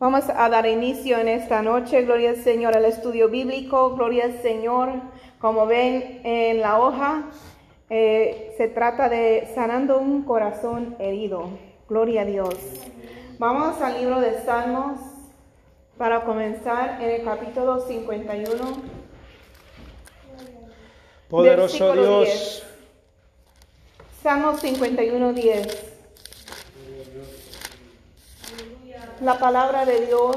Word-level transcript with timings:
Vamos 0.00 0.26
a 0.28 0.48
dar 0.48 0.64
inicio 0.66 1.18
en 1.18 1.26
esta 1.26 1.60
noche, 1.60 2.02
gloria 2.02 2.30
al 2.30 2.36
Señor, 2.36 2.76
al 2.76 2.84
estudio 2.84 3.28
bíblico, 3.28 3.96
gloria 3.96 4.26
al 4.26 4.40
Señor. 4.42 4.90
Como 5.40 5.66
ven 5.66 6.20
en 6.22 6.60
la 6.60 6.78
hoja, 6.78 7.24
eh, 7.90 8.54
se 8.56 8.68
trata 8.68 9.08
de 9.08 9.48
sanando 9.56 9.98
un 9.98 10.22
corazón 10.22 10.94
herido, 11.00 11.50
gloria 11.88 12.22
a 12.22 12.24
Dios. 12.26 12.54
Vamos 13.40 13.80
al 13.80 14.00
libro 14.00 14.20
de 14.20 14.40
Salmos 14.42 15.00
para 15.96 16.22
comenzar 16.24 17.02
en 17.02 17.10
el 17.10 17.24
capítulo 17.24 17.80
51. 17.80 18.54
Poderoso 21.28 21.92
Dios, 21.94 22.24
10. 22.24 22.62
Salmos 24.22 24.60
51, 24.60 25.32
10. 25.32 25.87
La 29.20 29.36
palabra 29.40 29.84
de 29.84 30.06
Dios 30.06 30.36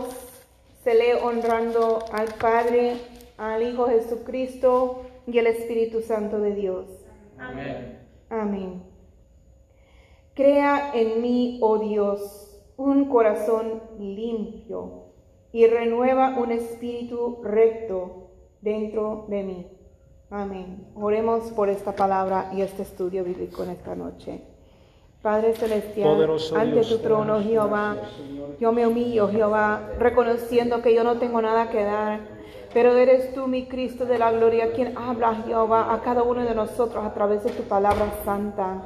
se 0.83 0.95
lee 0.95 1.13
honrando 1.23 1.99
al 2.11 2.33
Padre, 2.33 2.95
al 3.37 3.61
Hijo 3.61 3.87
Jesucristo 3.87 5.03
y 5.27 5.37
al 5.37 5.45
Espíritu 5.45 6.01
Santo 6.01 6.39
de 6.39 6.55
Dios. 6.55 6.87
Amén. 7.37 7.99
Amén. 8.29 8.83
Crea 10.33 10.93
en 10.95 11.21
mí, 11.21 11.59
oh 11.61 11.77
Dios, 11.77 12.59
un 12.75 13.05
corazón 13.05 13.83
limpio 13.99 15.03
y 15.51 15.67
renueva 15.67 16.39
un 16.39 16.51
espíritu 16.51 17.39
recto 17.43 18.31
dentro 18.61 19.27
de 19.29 19.43
mí. 19.43 19.67
Amén. 20.31 20.87
Oremos 20.95 21.51
por 21.51 21.69
esta 21.69 21.91
palabra 21.91 22.49
y 22.51 22.61
este 22.63 22.81
estudio 22.81 23.23
bíblico 23.23 23.63
en 23.63 23.69
esta 23.69 23.93
noche. 23.93 24.41
Padre 25.21 25.53
Celestial, 25.53 26.09
Poderoso 26.09 26.55
ante 26.55 26.73
Dios, 26.73 26.89
tu 26.89 26.97
trono, 26.97 27.41
Jehová, 27.43 27.95
yo 28.59 28.71
me 28.71 28.87
humillo, 28.87 29.29
Jehová, 29.29 29.91
reconociendo 29.99 30.81
que 30.81 30.95
yo 30.95 31.03
no 31.03 31.17
tengo 31.19 31.41
nada 31.41 31.69
que 31.69 31.83
dar, 31.83 32.19
pero 32.73 32.95
eres 32.95 33.33
tú, 33.33 33.47
mi 33.47 33.65
Cristo 33.65 34.05
de 34.05 34.17
la 34.17 34.31
gloria, 34.31 34.71
quien 34.71 34.97
habla, 34.97 35.35
Jehová, 35.45 35.93
a 35.93 36.01
cada 36.01 36.23
uno 36.23 36.43
de 36.43 36.55
nosotros 36.55 37.03
a 37.03 37.13
través 37.13 37.43
de 37.43 37.51
tu 37.51 37.63
palabra 37.63 38.13
santa. 38.23 38.83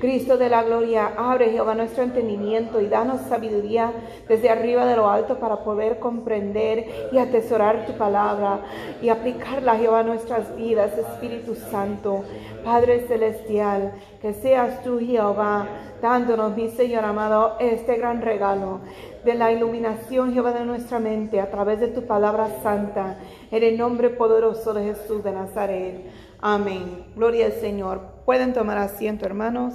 Cristo 0.00 0.36
de 0.36 0.48
la 0.48 0.62
gloria, 0.62 1.12
abre, 1.16 1.50
Jehová, 1.50 1.74
nuestro 1.74 2.04
entendimiento 2.04 2.80
y 2.80 2.86
danos 2.86 3.22
sabiduría 3.22 3.92
desde 4.28 4.50
arriba 4.50 4.84
de 4.86 4.96
lo 4.96 5.08
alto 5.08 5.38
para 5.38 5.64
poder 5.64 5.98
comprender 5.98 7.08
y 7.10 7.18
atesorar 7.18 7.86
tu 7.86 7.94
palabra 7.94 8.60
y 9.02 9.08
aplicarla, 9.08 9.76
Jehová, 9.76 10.00
a 10.00 10.04
nuestras 10.04 10.54
vidas, 10.56 10.96
Espíritu 10.96 11.54
Santo. 11.54 12.22
Padre 12.64 13.06
Celestial, 13.06 13.92
que 14.20 14.32
seas 14.32 14.82
tú, 14.82 14.98
Jehová, 14.98 15.66
dándonos, 16.00 16.56
mi 16.56 16.68
Señor 16.68 17.04
amado, 17.04 17.56
este 17.60 17.96
gran 17.96 18.22
regalo 18.22 18.80
de 19.24 19.34
la 19.34 19.52
iluminación, 19.52 20.32
Jehová, 20.34 20.52
de 20.52 20.64
nuestra 20.64 20.98
mente 20.98 21.40
a 21.40 21.50
través 21.50 21.80
de 21.80 21.88
tu 21.88 22.06
palabra 22.06 22.60
santa, 22.62 23.18
en 23.50 23.62
el 23.62 23.78
nombre 23.78 24.10
poderoso 24.10 24.74
de 24.74 24.84
Jesús 24.84 25.24
de 25.24 25.32
Nazaret. 25.32 26.00
Amén. 26.40 27.04
Gloria 27.16 27.46
al 27.46 27.52
Señor. 27.52 28.00
Pueden 28.24 28.52
tomar 28.52 28.78
asiento, 28.78 29.24
hermanos. 29.24 29.74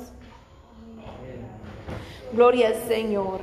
Gloria 2.32 2.68
al 2.68 2.76
Señor. 2.88 3.40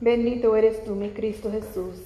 Bendito 0.00 0.54
eres 0.56 0.84
tú, 0.84 0.94
mi 0.94 1.10
Cristo 1.10 1.50
Jesús. 1.50 1.96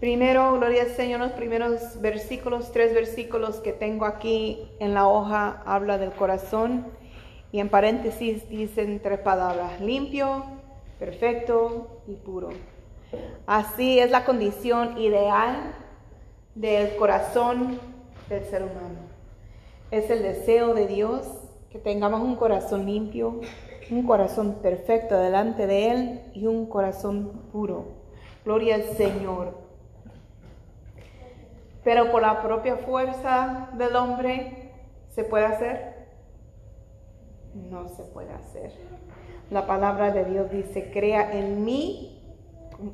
Primero, 0.00 0.52
gloria 0.52 0.82
al 0.82 0.90
Señor, 0.90 1.18
los 1.18 1.32
primeros 1.32 2.00
versículos, 2.00 2.70
tres 2.70 2.94
versículos 2.94 3.56
que 3.56 3.72
tengo 3.72 4.04
aquí 4.04 4.62
en 4.78 4.94
la 4.94 5.08
hoja, 5.08 5.60
habla 5.66 5.98
del 5.98 6.12
corazón 6.12 6.86
y 7.50 7.58
en 7.58 7.68
paréntesis 7.68 8.48
dicen 8.48 9.00
tres 9.02 9.18
palabras, 9.18 9.80
limpio, 9.80 10.44
perfecto 10.98 12.02
y 12.06 12.14
puro. 12.14 12.50
Así 13.46 13.98
es 13.98 14.10
la 14.10 14.24
condición 14.24 14.98
ideal 14.98 15.74
del 16.54 16.96
corazón 16.96 17.78
del 18.28 18.44
ser 18.44 18.62
humano. 18.62 19.08
Es 19.90 20.10
el 20.10 20.22
deseo 20.22 20.74
de 20.74 20.86
Dios 20.86 21.26
que 21.70 21.78
tengamos 21.78 22.20
un 22.20 22.36
corazón 22.36 22.86
limpio, 22.86 23.40
un 23.90 24.06
corazón 24.06 24.56
perfecto 24.60 25.18
delante 25.18 25.66
de 25.66 25.90
Él 25.90 26.20
y 26.34 26.46
un 26.46 26.66
corazón 26.66 27.42
puro. 27.52 27.86
Gloria 28.44 28.74
al 28.74 28.82
Señor. 28.82 29.54
Pero 31.84 32.10
por 32.10 32.22
la 32.22 32.42
propia 32.42 32.76
fuerza 32.76 33.70
del 33.74 33.96
hombre, 33.96 34.72
¿se 35.10 35.24
puede 35.24 35.46
hacer? 35.46 36.08
No 37.54 37.88
se 37.88 38.02
puede 38.02 38.32
hacer. 38.32 38.72
La 39.50 39.66
palabra 39.66 40.10
de 40.10 40.26
Dios 40.26 40.50
dice, 40.50 40.90
crea 40.90 41.32
en 41.32 41.64
mí, 41.64 42.22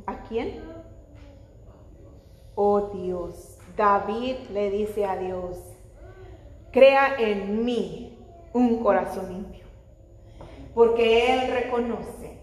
¿a 0.06 0.22
quién? 0.22 0.60
Oh 2.54 2.92
Dios. 2.94 3.59
David 3.76 4.37
le 4.53 4.70
dice 4.70 5.04
a 5.04 5.16
Dios, 5.16 5.59
crea 6.70 7.16
en 7.19 7.65
mí 7.65 8.16
un 8.53 8.84
corazón 8.84 9.28
limpio. 9.31 9.65
Porque 10.75 11.34
él 11.34 11.50
reconoce 11.53 12.38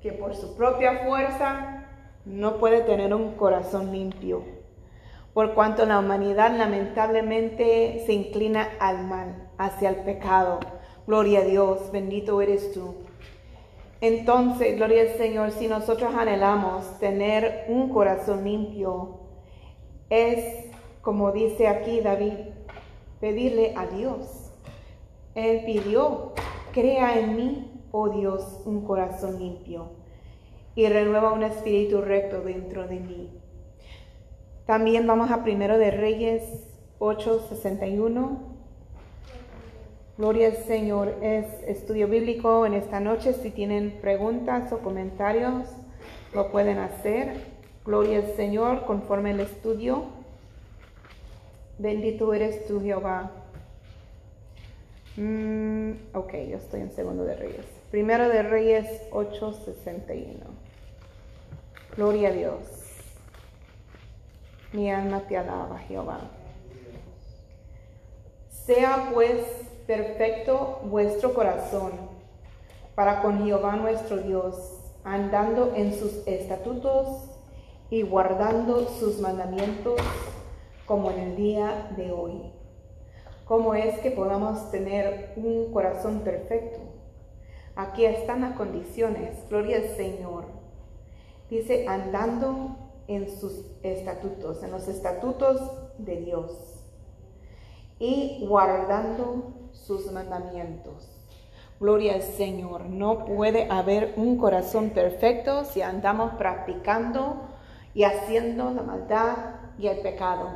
que 0.00 0.12
por 0.12 0.36
su 0.36 0.56
propia 0.56 1.04
fuerza 1.04 1.86
no 2.24 2.58
puede 2.58 2.82
tener 2.82 3.12
un 3.12 3.32
corazón 3.32 3.90
limpio. 3.90 4.44
Por 5.34 5.54
cuanto 5.54 5.86
la 5.86 5.98
humanidad 5.98 6.56
lamentablemente 6.56 8.02
se 8.06 8.12
inclina 8.12 8.68
al 8.78 9.04
mal, 9.06 9.50
hacia 9.58 9.88
el 9.88 9.96
pecado. 9.96 10.60
Gloria 11.06 11.40
a 11.40 11.44
Dios, 11.44 11.90
bendito 11.90 12.40
eres 12.40 12.72
tú. 12.72 13.09
Entonces, 14.00 14.76
gloria 14.76 15.02
al 15.02 15.18
Señor, 15.18 15.50
si 15.50 15.68
nosotros 15.68 16.14
anhelamos 16.14 16.98
tener 16.98 17.66
un 17.68 17.90
corazón 17.90 18.44
limpio, 18.44 19.20
es 20.08 20.70
como 21.02 21.32
dice 21.32 21.68
aquí 21.68 22.00
David, 22.00 22.34
pedirle 23.20 23.74
a 23.76 23.86
Dios. 23.86 24.52
Él 25.34 25.62
pidió, 25.64 26.32
crea 26.72 27.18
en 27.18 27.36
mí, 27.36 27.82
oh 27.92 28.08
Dios, 28.08 28.62
un 28.64 28.84
corazón 28.84 29.38
limpio 29.38 29.92
y 30.74 30.86
renueva 30.88 31.32
un 31.32 31.42
espíritu 31.42 32.00
recto 32.00 32.40
dentro 32.42 32.86
de 32.86 33.00
mí. 33.00 33.30
También 34.66 35.06
vamos 35.06 35.30
a 35.30 35.42
Primero 35.42 35.78
de 35.78 35.90
Reyes 35.90 36.42
8:61. 36.98 38.49
Gloria 40.20 40.48
al 40.48 40.56
Señor. 40.64 41.14
Es 41.22 41.46
estudio 41.66 42.06
bíblico 42.06 42.66
en 42.66 42.74
esta 42.74 43.00
noche. 43.00 43.32
Si 43.32 43.50
tienen 43.50 44.00
preguntas 44.02 44.70
o 44.70 44.80
comentarios, 44.80 45.66
lo 46.34 46.52
pueden 46.52 46.76
hacer. 46.76 47.36
Gloria 47.86 48.18
al 48.18 48.36
Señor 48.36 48.84
conforme 48.84 49.30
el 49.30 49.40
estudio. 49.40 50.04
Bendito 51.78 52.34
eres 52.34 52.66
tú, 52.66 52.82
Jehová. 52.82 53.30
Mm, 55.16 55.92
ok, 56.12 56.32
yo 56.50 56.58
estoy 56.58 56.82
en 56.82 56.92
Segundo 56.92 57.24
de 57.24 57.36
Reyes. 57.36 57.64
Primero 57.90 58.28
de 58.28 58.42
Reyes 58.42 58.86
8:61. 59.12 60.44
Gloria 61.96 62.28
a 62.28 62.32
Dios. 62.32 62.60
Mi 64.74 64.90
alma 64.90 65.20
te 65.20 65.38
alaba, 65.38 65.78
Jehová. 65.78 66.20
Sea 68.50 69.08
pues 69.14 69.69
perfecto 69.90 70.78
vuestro 70.84 71.34
corazón 71.34 71.90
para 72.94 73.22
con 73.22 73.44
Jehová 73.44 73.74
nuestro 73.74 74.18
Dios, 74.18 74.54
andando 75.02 75.72
en 75.74 75.92
sus 75.98 76.24
estatutos 76.28 77.28
y 77.90 78.02
guardando 78.02 78.86
sus 78.86 79.18
mandamientos 79.18 80.00
como 80.86 81.10
en 81.10 81.18
el 81.18 81.36
día 81.36 81.92
de 81.96 82.12
hoy. 82.12 82.52
¿Cómo 83.44 83.74
es 83.74 83.98
que 83.98 84.12
podamos 84.12 84.70
tener 84.70 85.32
un 85.34 85.72
corazón 85.72 86.20
perfecto? 86.20 86.78
Aquí 87.74 88.04
están 88.04 88.42
las 88.42 88.56
condiciones, 88.56 89.38
gloria 89.48 89.78
al 89.78 89.96
Señor. 89.96 90.44
Dice, 91.50 91.88
andando 91.88 92.76
en 93.08 93.28
sus 93.28 93.64
estatutos, 93.82 94.62
en 94.62 94.70
los 94.70 94.86
estatutos 94.86 95.60
de 95.98 96.20
Dios 96.20 96.80
y 97.98 98.46
guardando 98.46 99.59
sus 99.86 100.10
mandamientos. 100.12 101.08
Gloria 101.80 102.14
al 102.14 102.22
Señor. 102.22 102.86
No 102.86 103.24
puede 103.24 103.66
haber 103.70 104.12
un 104.16 104.36
corazón 104.36 104.90
perfecto 104.90 105.64
si 105.64 105.80
andamos 105.80 106.34
practicando 106.34 107.48
y 107.94 108.04
haciendo 108.04 108.70
la 108.70 108.82
maldad 108.82 109.36
y 109.78 109.86
el 109.86 110.00
pecado. 110.00 110.50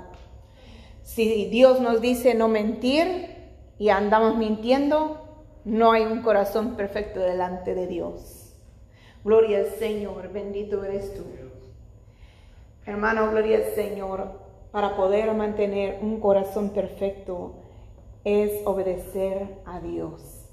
Si 1.02 1.46
Dios 1.46 1.80
nos 1.80 2.00
dice 2.00 2.34
no 2.34 2.48
mentir 2.48 3.36
y 3.78 3.88
andamos 3.88 4.36
mintiendo, 4.36 5.20
no 5.64 5.92
hay 5.92 6.04
un 6.04 6.22
corazón 6.22 6.76
perfecto 6.76 7.20
delante 7.20 7.74
de 7.74 7.86
Dios. 7.86 8.54
Gloria 9.24 9.58
al 9.58 9.70
Señor, 9.70 10.30
bendito 10.30 10.84
eres 10.84 11.14
tú. 11.14 11.22
Hermano, 12.84 13.30
gloria 13.30 13.56
al 13.56 13.74
Señor. 13.74 14.44
Para 14.70 14.96
poder 14.96 15.32
mantener 15.34 16.00
un 16.02 16.20
corazón 16.20 16.70
perfecto 16.70 17.63
es 18.24 18.66
obedecer 18.66 19.48
a 19.66 19.80
Dios. 19.80 20.46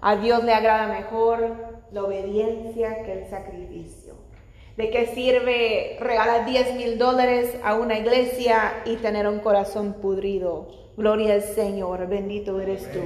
A 0.00 0.16
Dios 0.16 0.44
le 0.44 0.52
agrada 0.52 0.86
mejor 0.86 1.56
la 1.90 2.04
obediencia 2.04 3.02
que 3.02 3.12
el 3.12 3.30
sacrificio. 3.30 4.14
¿De 4.76 4.90
qué 4.90 5.06
sirve 5.06 5.96
regalar 6.00 6.44
10 6.44 6.74
mil 6.76 6.98
dólares 6.98 7.56
a 7.64 7.76
una 7.76 7.98
iglesia 7.98 8.82
y 8.84 8.96
tener 8.96 9.26
un 9.26 9.40
corazón 9.40 9.94
pudrido? 9.94 10.68
Gloria 10.96 11.34
al 11.34 11.42
Señor, 11.42 12.06
bendito 12.08 12.60
eres 12.60 12.90
tú. 12.92 13.00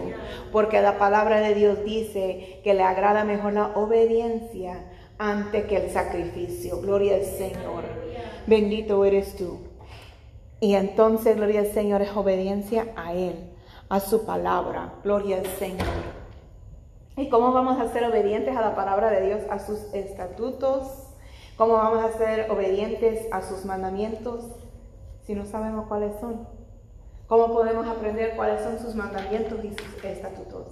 Porque 0.53 0.81
la 0.81 0.99
palabra 0.99 1.41
de 1.41 1.55
Dios 1.55 1.85
dice 1.85 2.61
que 2.63 2.75
le 2.75 2.83
agrada 2.83 3.25
mejor 3.25 3.53
la 3.53 3.69
obediencia 3.77 4.85
antes 5.19 5.65
que 5.67 5.77
el 5.77 5.91
sacrificio. 5.91 6.81
Gloria 6.81 7.17
al 7.17 7.25
Señor, 7.25 7.85
bendito 8.47 9.05
eres 9.05 9.37
tú. 9.37 9.61
Y 10.61 10.75
entonces, 10.75 11.37
gloria 11.37 11.61
al 11.61 11.67
Señor, 11.67 12.03
es 12.03 12.15
obediencia 12.17 12.89
a 12.97 13.15
Él, 13.15 13.50
a 13.91 13.99
su 13.99 14.25
palabra. 14.25 14.95
Gloria 15.03 15.39
al 15.39 15.47
Señor. 15.47 15.87
¿Y 17.17 17.29
cómo 17.29 17.53
vamos 17.53 17.79
a 17.81 17.93
ser 17.93 18.05
obedientes 18.05 18.57
a 18.57 18.61
la 18.61 18.75
palabra 18.75 19.11
de 19.11 19.27
Dios, 19.27 19.43
a 19.51 19.59
sus 19.59 19.93
estatutos? 19.93 21.09
¿Cómo 21.57 21.75
vamos 21.75 22.03
a 22.05 22.17
ser 22.17 22.51
obedientes 22.51 23.27
a 23.33 23.43
sus 23.43 23.65
mandamientos 23.65 24.47
si 25.27 25.35
no 25.35 25.45
sabemos 25.45 25.89
cuáles 25.89 26.19
son? 26.21 26.49
¿Cómo 27.27 27.53
podemos 27.53 27.87
aprender 27.87 28.37
cuáles 28.37 28.63
son 28.63 28.79
sus 28.79 28.95
mandamientos 28.95 29.59
y 29.65 29.71
sus 29.71 30.05
estatutos? 30.05 30.69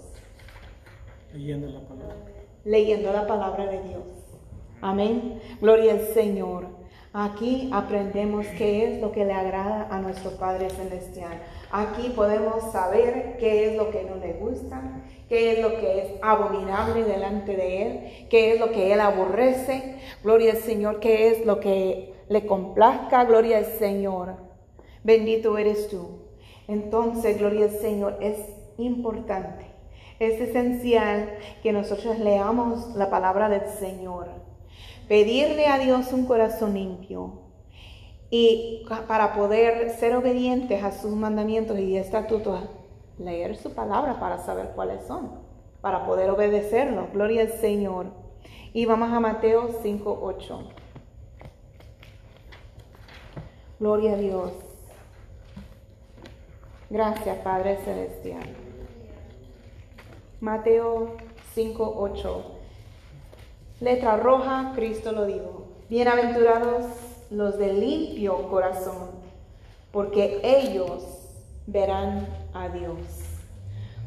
Leyendo 1.32 1.69
la 1.69 1.81
palabra. 1.81 2.17
Leyendo 2.65 3.12
la 3.12 3.26
palabra 3.26 3.67
de 3.67 3.82
Dios. 3.82 4.05
Amén. 4.81 5.41
Gloria 5.61 5.94
al 5.94 6.06
Señor. 6.15 6.69
Aquí 7.12 7.69
aprendemos 7.73 8.47
qué 8.56 8.85
es 8.85 9.00
lo 9.03 9.11
que 9.11 9.25
le 9.25 9.32
agrada 9.32 9.88
a 9.91 9.99
nuestro 10.00 10.31
Padre 10.32 10.70
Celestial. 10.70 11.43
Aquí 11.70 12.11
podemos 12.11 12.73
saber 12.73 13.37
qué 13.38 13.69
es 13.69 13.76
lo 13.76 13.91
que 13.91 14.05
no 14.05 14.17
le 14.17 14.35
gusta, 14.35 15.03
qué 15.29 15.53
es 15.53 15.62
lo 15.62 15.79
que 15.79 15.99
es 15.99 16.06
abominable 16.23 17.05
delante 17.05 17.56
de 17.56 17.82
Él, 17.82 18.29
qué 18.31 18.53
es 18.53 18.61
lo 18.61 18.73
que 18.73 18.93
Él 18.93 19.00
aborrece. 19.00 19.97
Gloria 20.23 20.53
al 20.53 20.59
Señor, 20.59 21.00
qué 21.00 21.29
es 21.29 21.44
lo 21.44 21.61
que 21.61 22.15
le 22.29 22.47
complazca. 22.47 23.25
Gloria 23.25 23.59
al 23.59 23.67
Señor. 23.67 24.37
Bendito 25.05 25.59
eres 25.59 25.88
tú. 25.88 26.29
Entonces, 26.69 27.38
gloria 27.38 27.65
al 27.65 27.70
Señor, 27.70 28.19
es 28.20 28.37
importante, 28.76 29.65
es 30.19 30.38
esencial 30.41 31.31
que 31.62 31.73
nosotros 31.73 32.19
leamos 32.19 32.94
la 32.94 33.09
palabra 33.09 33.49
del 33.49 33.67
Señor. 33.79 34.29
Pedirle 35.09 35.67
a 35.67 35.79
Dios 35.79 36.12
un 36.12 36.26
corazón 36.26 36.75
limpio, 36.75 37.48
y 38.31 38.87
para 39.07 39.35
poder 39.35 39.91
ser 39.91 40.15
obedientes 40.15 40.83
a 40.85 40.93
sus 40.93 41.13
mandamientos 41.13 41.79
y 41.79 41.97
estatutos, 41.97 42.61
leer 43.19 43.57
su 43.57 43.73
palabra 43.75 44.21
para 44.21 44.39
saber 44.39 44.73
cuáles 44.75 45.07
son, 45.07 45.31
para 45.81 46.05
poder 46.07 46.31
obedecerlo. 46.31 47.09
Gloria 47.13 47.43
al 47.43 47.53
Señor. 47.53 48.07
Y 48.75 48.85
vamos 48.85 49.11
a 49.13 49.21
Mateo 49.21 49.71
5, 49.83 50.19
8. 50.23 50.69
Gloria 53.81 54.13
a 54.13 54.17
Dios. 54.17 54.53
Gracias, 56.91 57.39
Padre 57.39 57.79
Celestial. 57.85 58.55
Mateo 60.41 61.17
5, 61.55 61.95
8. 61.97 62.45
Letra 63.81 64.17
roja, 64.17 64.73
Cristo 64.75 65.13
lo 65.13 65.25
dijo. 65.25 65.69
Bienaventurados 65.89 67.07
los 67.31 67.59
de 67.59 67.73
limpio 67.73 68.49
corazón, 68.49 69.11
porque 69.93 70.41
ellos 70.43 71.05
verán 71.67 72.27
a 72.55 72.69
Dios. 72.69 72.99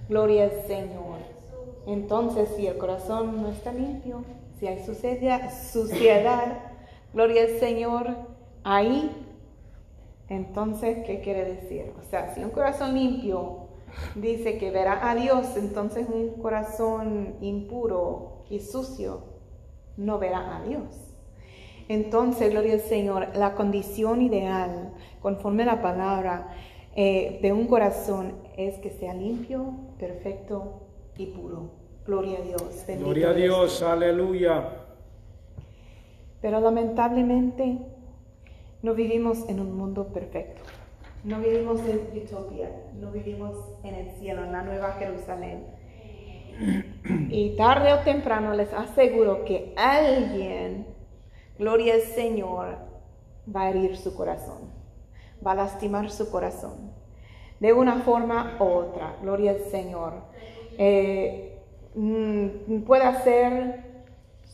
Gloria 0.09 0.45
al 0.45 0.67
Señor. 0.67 1.19
Entonces, 1.87 2.49
si 2.55 2.67
el 2.67 2.77
corazón 2.77 3.41
no 3.41 3.49
está 3.49 3.71
limpio, 3.71 4.23
si 4.59 4.67
hay 4.67 4.83
suciedad, 4.85 6.59
gloria 7.13 7.43
al 7.43 7.59
Señor, 7.59 8.15
ahí, 8.63 9.11
entonces, 10.29 11.05
¿qué 11.05 11.21
quiere 11.21 11.45
decir? 11.45 11.91
O 11.99 12.03
sea, 12.09 12.33
si 12.33 12.43
un 12.43 12.51
corazón 12.51 12.93
limpio 12.93 13.67
dice 14.15 14.57
que 14.57 14.71
verá 14.71 15.09
a 15.09 15.15
Dios, 15.15 15.57
entonces 15.57 16.07
un 16.07 16.41
corazón 16.41 17.35
impuro 17.41 18.43
y 18.49 18.59
sucio 18.59 19.21
no 19.97 20.19
verá 20.19 20.57
a 20.57 20.63
Dios. 20.63 21.10
Entonces, 21.87 22.51
gloria 22.51 22.73
al 22.73 22.81
Señor, 22.81 23.27
la 23.35 23.55
condición 23.55 24.21
ideal, 24.21 24.93
conforme 25.21 25.63
a 25.63 25.67
la 25.67 25.81
palabra 25.81 26.49
eh, 26.95 27.39
de 27.41 27.53
un 27.53 27.67
corazón, 27.67 28.35
es 28.57 28.79
que 28.79 28.89
sea 28.89 29.13
limpio, 29.13 29.73
perfecto 29.99 30.87
y 31.17 31.27
puro. 31.27 31.71
Gloria 32.05 32.39
a 32.39 32.41
Dios. 32.41 32.85
Gloria 32.87 33.29
a 33.29 33.33
Dios, 33.33 33.81
aleluya. 33.83 34.69
Pero 36.41 36.59
lamentablemente 36.59 37.77
no 38.81 38.95
vivimos 38.95 39.47
en 39.47 39.59
un 39.59 39.77
mundo 39.77 40.07
perfecto. 40.07 40.61
No 41.23 41.39
vivimos 41.39 41.79
en 41.81 41.99
utopía, 42.17 42.71
no 42.99 43.11
vivimos 43.11 43.55
en 43.83 43.93
el 43.93 44.09
cielo, 44.15 44.43
en 44.43 44.51
la 44.51 44.63
nueva 44.63 44.93
Jerusalén. 44.93 45.65
Y 47.29 47.55
tarde 47.55 47.93
o 47.93 47.99
temprano 47.99 48.53
les 48.53 48.73
aseguro 48.73 49.45
que 49.45 49.73
alguien 49.77 50.87
gloria 51.61 51.93
al 51.93 52.01
Señor, 52.01 52.75
va 53.55 53.61
a 53.61 53.69
herir 53.69 53.95
su 53.95 54.15
corazón, 54.15 54.71
va 55.45 55.51
a 55.51 55.55
lastimar 55.55 56.09
su 56.09 56.31
corazón, 56.31 56.91
de 57.59 57.71
una 57.71 57.99
forma 57.99 58.57
u 58.59 58.63
otra, 58.63 59.15
gloria 59.21 59.51
al 59.51 59.59
Señor. 59.69 60.13
Eh, 60.79 61.61
mm, 61.93 62.81
puede 62.81 63.13
ser 63.21 63.85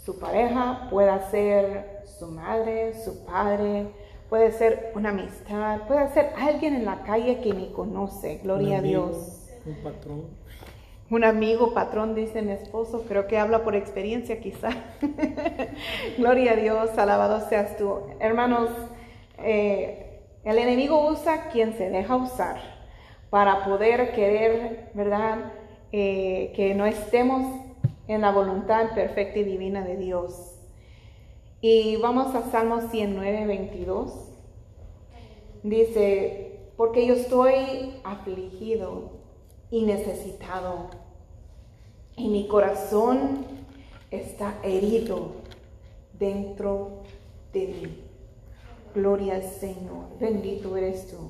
su 0.03 0.19
pareja, 0.19 0.89
puede 0.89 1.17
ser 1.31 2.03
su 2.19 2.27
madre, 2.27 2.93
su 3.01 3.23
padre, 3.23 3.87
puede 4.27 4.51
ser 4.51 4.91
una 4.93 5.11
amistad, 5.11 5.87
puede 5.87 6.09
ser 6.09 6.33
alguien 6.37 6.75
en 6.75 6.83
la 6.83 7.03
calle 7.03 7.39
que 7.39 7.53
ni 7.53 7.71
conoce, 7.71 8.41
gloria 8.43 8.79
a 8.79 8.81
Dios. 8.81 9.47
Un 9.65 9.75
patrón 9.81 10.25
un 11.09 11.23
amigo, 11.23 11.73
patrón, 11.73 12.15
dice 12.15 12.41
mi 12.41 12.51
esposo, 12.51 13.05
creo 13.07 13.27
que 13.27 13.37
habla 13.37 13.63
por 13.63 13.75
experiencia 13.75 14.41
quizá. 14.41 14.69
Gloria 16.17 16.51
a 16.51 16.55
Dios, 16.55 16.97
alabado 16.97 17.47
seas 17.47 17.77
tú. 17.77 17.99
Hermanos, 18.19 18.69
eh, 19.37 20.21
el 20.43 20.57
enemigo 20.57 21.07
usa 21.07 21.49
quien 21.49 21.77
se 21.77 21.89
deja 21.89 22.15
usar 22.15 22.57
para 23.29 23.63
poder 23.65 24.13
querer, 24.13 24.91
¿verdad? 24.93 25.53
Eh, 25.91 26.51
que 26.55 26.75
no 26.75 26.85
estemos 26.85 27.61
en 28.07 28.21
la 28.21 28.31
voluntad 28.31 28.93
perfecta 28.93 29.39
y 29.39 29.43
divina 29.43 29.83
de 29.83 29.95
Dios. 29.95 30.55
Y 31.61 31.95
vamos 31.97 32.35
a 32.35 32.43
Salmo 32.51 32.81
109, 32.81 33.45
22. 33.47 34.29
Dice, 35.63 36.71
porque 36.75 37.05
yo 37.07 37.15
estoy 37.15 37.99
afligido 38.03 39.16
y 39.71 39.83
necesitado. 39.83 40.89
Y 42.15 42.29
mi 42.29 42.47
corazón 42.47 43.45
está 44.11 44.55
herido 44.63 45.31
dentro 46.17 47.03
de 47.53 47.67
mí. 47.67 48.03
Gloria 48.95 49.35
al 49.35 49.43
Señor. 49.43 50.07
Bendito 50.19 50.75
eres 50.77 51.07
tú. 51.07 51.29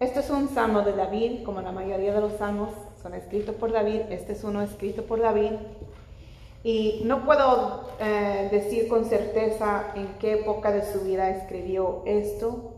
Este 0.00 0.20
es 0.20 0.30
un 0.30 0.48
salmo 0.48 0.82
de 0.82 0.92
David, 0.92 1.44
como 1.44 1.60
la 1.60 1.70
mayoría 1.70 2.12
de 2.12 2.20
los 2.20 2.32
salmos 2.34 2.70
son 3.00 3.14
escritos 3.14 3.54
por 3.54 3.70
David. 3.70 4.00
Este 4.10 4.32
es 4.32 4.42
uno 4.42 4.62
escrito 4.62 5.04
por 5.04 5.20
David. 5.20 5.52
Y 6.64 7.02
no 7.04 7.24
puedo 7.24 7.90
eh, 8.00 8.48
decir 8.50 8.88
con 8.88 9.04
certeza 9.04 9.92
en 9.94 10.08
qué 10.18 10.40
época 10.40 10.72
de 10.72 10.82
su 10.90 11.00
vida 11.02 11.28
escribió 11.30 12.02
esto, 12.06 12.74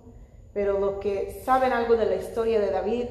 pero 0.52 0.80
lo 0.80 0.98
que 0.98 1.40
saben 1.44 1.72
algo 1.72 1.96
de 1.96 2.06
la 2.06 2.16
historia 2.16 2.58
de 2.58 2.72
David 2.72 3.06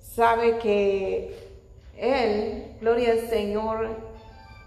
sabe 0.00 0.58
que 0.58 1.50
él, 1.96 2.76
gloria 2.80 3.12
al 3.12 3.20
Señor, 3.28 3.88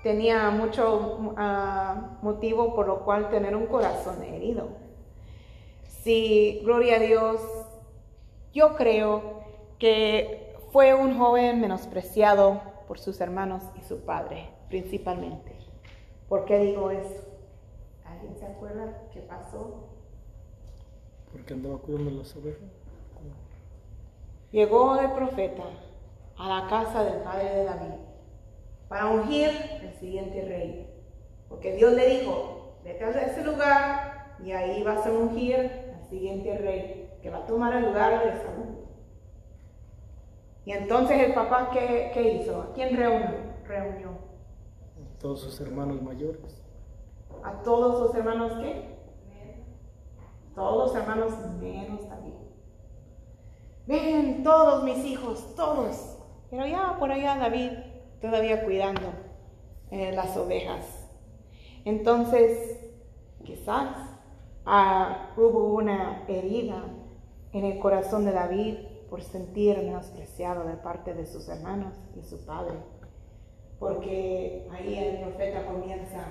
tenía 0.03 0.49
mucho 0.51 1.33
ah, 1.37 2.17
motivo 2.21 2.75
por 2.75 2.87
lo 2.87 3.03
cual 3.03 3.29
tener 3.29 3.55
un 3.55 3.65
corazón 3.65 4.21
herido. 4.23 4.69
Sí, 6.03 6.61
gloria 6.63 6.97
a 6.97 6.99
Dios, 6.99 7.41
yo 8.53 8.75
creo 8.75 9.41
que 9.79 10.55
fue 10.71 10.93
un 10.93 11.17
joven 11.17 11.61
menospreciado 11.61 12.61
por 12.87 12.99
sus 12.99 13.21
hermanos 13.21 13.63
y 13.79 13.83
su 13.83 14.01
padre, 14.01 14.49
principalmente. 14.69 15.55
¿Por 16.27 16.45
qué 16.45 16.59
digo 16.59 16.91
esto? 16.91 17.29
¿Alguien 18.05 18.35
se 18.37 18.45
acuerda 18.45 19.07
qué 19.13 19.21
pasó? 19.21 19.87
Porque 21.31 21.53
andaba 21.53 21.77
cuidando 21.77 22.11
las 22.11 22.35
ovejas. 22.35 22.82
Llegó 24.53 24.99
el 24.99 25.11
profeta 25.13 25.63
a 26.37 26.47
la 26.47 26.67
casa 26.67 27.03
del 27.03 27.23
padre 27.23 27.49
de 27.55 27.63
David 27.63 27.95
para 28.87 29.07
ungir 29.07 29.49
el 29.81 29.91
siguiente 29.95 30.45
rey. 30.45 30.93
Porque 31.49 31.73
Dios 31.73 31.93
le 31.93 32.19
dijo, 32.19 32.75
vete 32.83 33.03
a 33.03 33.09
ese 33.09 33.43
lugar 33.43 34.35
y 34.45 34.51
ahí 34.51 34.83
vas 34.83 35.07
a 35.07 35.11
ungir 35.11 35.55
al 35.95 36.07
siguiente 36.07 36.55
rey 36.55 37.09
que 37.23 37.31
va 37.31 37.39
a 37.39 37.45
tomar 37.47 37.73
el 37.73 37.85
lugar 37.85 38.23
de 38.23 38.43
Saúl. 38.43 38.77
Y 40.65 40.71
entonces 40.73 41.19
el 41.19 41.33
papá, 41.33 41.71
¿qué, 41.71 42.39
hizo? 42.39 42.61
¿A 42.61 42.73
quién 42.73 42.95
reunió? 42.95 43.31
reunió? 43.65 44.09
Todos 45.19 45.41
sus 45.41 45.59
hermanos 45.61 45.99
mayores. 45.99 46.61
¿A 47.43 47.53
todos 47.63 48.01
los 48.01 48.15
hermanos 48.15 48.53
qué? 48.61 48.99
Todos 50.53 50.89
los 50.89 50.95
hermanos 50.95 51.31
menos 51.59 52.07
también. 52.07 52.42
Ven, 53.85 54.43
todos 54.43 54.83
mis 54.83 55.03
hijos, 55.05 55.55
todos. 55.55 56.17
Pero 56.49 56.65
ya 56.65 56.97
por 56.99 57.11
allá 57.11 57.35
David 57.35 57.71
todavía 58.21 58.63
cuidando 58.63 59.13
eh, 59.91 60.11
las 60.13 60.37
ovejas. 60.37 61.09
Entonces, 61.83 62.79
quizás 63.43 63.95
ah, 64.65 65.33
hubo 65.35 65.73
una 65.73 66.23
herida 66.27 66.83
en 67.51 67.65
el 67.65 67.79
corazón 67.79 68.23
de 68.25 68.31
David 68.31 68.77
por 69.09 69.21
sentir 69.21 69.77
menospreciado 69.77 70.63
de 70.63 70.77
parte 70.77 71.13
de 71.13 71.25
sus 71.25 71.49
hermanos 71.49 71.93
y 72.15 72.23
su 72.23 72.45
padre. 72.45 72.77
Porque 73.79 74.67
ahí 74.71 74.97
el 74.97 75.21
profeta 75.21 75.65
comienza, 75.65 76.25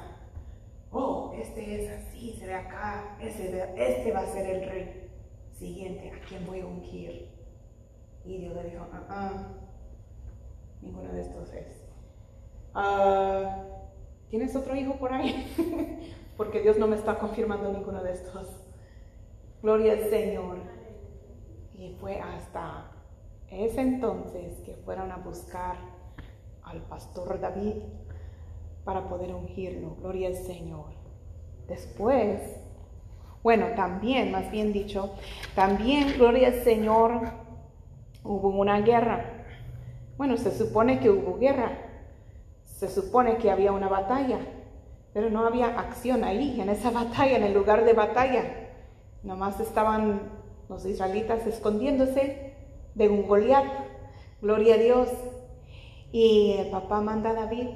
oh, 0.91 1.33
este 1.35 1.85
es 1.85 1.91
así, 1.91 2.33
se 2.39 2.47
ve 2.47 2.55
acá, 2.55 3.19
este, 3.21 3.63
este 3.77 4.11
va 4.11 4.21
a 4.21 4.27
ser 4.27 4.47
el 4.47 4.71
rey 4.71 5.11
siguiente, 5.53 6.11
a 6.11 6.27
quien 6.27 6.47
voy 6.47 6.61
a 6.61 6.67
ungir. 6.67 7.32
Y 8.25 8.39
Dios 8.39 8.55
le 8.55 8.65
dijo, 8.65 8.87
ah, 8.93 9.07
ah, 9.09 9.49
ninguno 10.81 11.13
de 11.13 11.21
estos 11.21 11.53
es. 11.53 11.85
Ah, 12.75 13.65
¿Tienes 14.31 14.55
otro 14.57 14.75
hijo 14.77 14.95
por 14.97 15.13
ahí? 15.13 15.47
Porque 16.37 16.61
Dios 16.63 16.79
no 16.79 16.87
me 16.87 16.97
está 16.97 17.19
confirmando 17.19 17.73
ninguno 17.73 18.03
de 18.03 18.13
estos. 18.13 18.47
Gloria 19.63 19.93
al 19.93 20.09
Señor. 20.09 20.59
Y 21.75 21.97
fue 22.01 22.21
hasta 22.21 22.91
ese 23.51 23.81
entonces 23.81 24.61
que 24.61 24.75
fueron 24.77 25.13
a 25.13 25.17
buscar 25.17 25.77
al 26.63 26.81
pastor 26.83 27.41
David 27.41 27.75
para 28.85 29.09
poder 29.09 29.35
ungirlo. 29.35 29.97
Gloria 29.97 30.29
al 30.29 30.37
Señor. 30.37 30.87
Después, 31.69 32.41
bueno, 33.43 33.67
también, 33.77 34.33
más 34.33 34.51
bien 34.51 34.73
dicho, 34.73 35.15
también, 35.55 36.15
gloria 36.17 36.49
al 36.49 36.63
Señor, 36.63 37.21
hubo 38.25 38.49
una 38.49 38.81
guerra. 38.81 39.45
Bueno, 40.17 40.37
se 40.37 40.57
supone 40.57 41.01
que 41.01 41.11
hubo 41.11 41.39
guerra. 41.39 41.79
Se 42.65 42.89
supone 42.89 43.37
que 43.37 43.51
había 43.51 43.73
una 43.73 43.89
batalla, 43.89 44.39
pero 45.13 45.31
no 45.31 45.47
había 45.47 45.79
acción 45.79 46.25
ahí, 46.25 46.61
en 46.61 46.69
esa 46.69 46.91
batalla, 46.93 47.37
en 47.37 47.45
el 47.45 47.55
lugar 47.55 47.85
de 47.85 47.93
batalla. 47.93 48.71
Nomás 49.23 49.61
estaban 49.61 50.21
los 50.69 50.85
israelitas 50.85 51.47
escondiéndose 51.47 52.55
de 52.95 53.09
un 53.09 53.27
Goliat. 53.27 53.67
Gloria 54.41 54.75
a 54.75 54.79
Dios. 54.79 55.09
Y 56.11 56.57
el 56.59 56.71
papá 56.71 57.01
manda 57.01 57.31
a 57.31 57.35
David, 57.35 57.69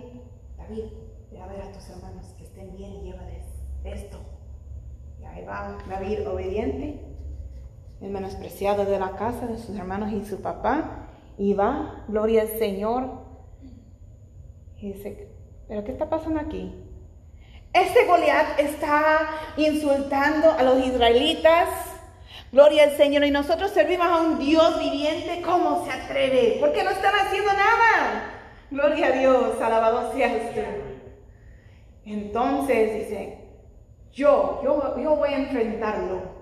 David, 0.59 0.85
ve 1.31 1.41
a 1.41 1.47
ver 1.47 1.63
a 1.63 1.73
tus 1.73 1.89
hermanos 1.89 2.27
que 2.37 2.45
estén 2.45 2.77
bien 2.77 2.93
y 2.93 3.03
llévales 3.05 3.47
esto. 3.85 4.19
Y 5.21 5.25
ahí 5.25 5.45
va 5.45 5.79
David 5.89 6.29
obediente, 6.29 7.01
el 8.01 8.11
menospreciado 8.11 8.85
de 8.85 8.99
la 8.99 9.13
casa 9.13 9.47
de 9.47 9.59
sus 9.59 9.77
hermanos 9.77 10.13
y 10.13 10.25
su 10.25 10.41
papá. 10.41 11.09
Y 11.39 11.55
va, 11.55 12.05
gloria 12.09 12.43
al 12.43 12.49
Señor. 12.49 13.25
Y 14.79 14.93
dice, 14.93 15.29
¿pero 15.69 15.85
qué 15.85 15.93
está 15.93 16.09
pasando 16.09 16.41
aquí? 16.41 16.75
Este 17.73 18.07
Goliat 18.07 18.59
está 18.59 19.29
insultando 19.57 20.51
a 20.51 20.63
los 20.63 20.87
israelitas 20.87 21.69
Gloria 22.53 22.85
al 22.85 22.97
Señor. 22.97 23.25
Y 23.25 23.31
nosotros 23.31 23.71
servimos 23.71 24.07
a 24.07 24.23
un 24.23 24.39
Dios 24.39 24.79
viviente. 24.79 25.43
¿Cómo 25.45 25.85
se 25.85 25.93
atreve? 25.93 26.59
Porque 26.61 26.83
no 26.85 26.91
están 26.91 27.15
haciendo 27.15 27.53
nada. 27.53 28.33
Gloria 28.71 29.09
a 29.09 29.11
Dios. 29.11 29.61
Alabado 29.61 30.13
sea 30.15 30.29
usted. 30.29 30.81
Entonces 32.05 32.95
dice, 32.95 33.39
yo, 34.13 34.61
yo, 34.63 34.97
yo 34.99 35.17
voy 35.17 35.31
a 35.31 35.39
enfrentarlo. 35.39 36.36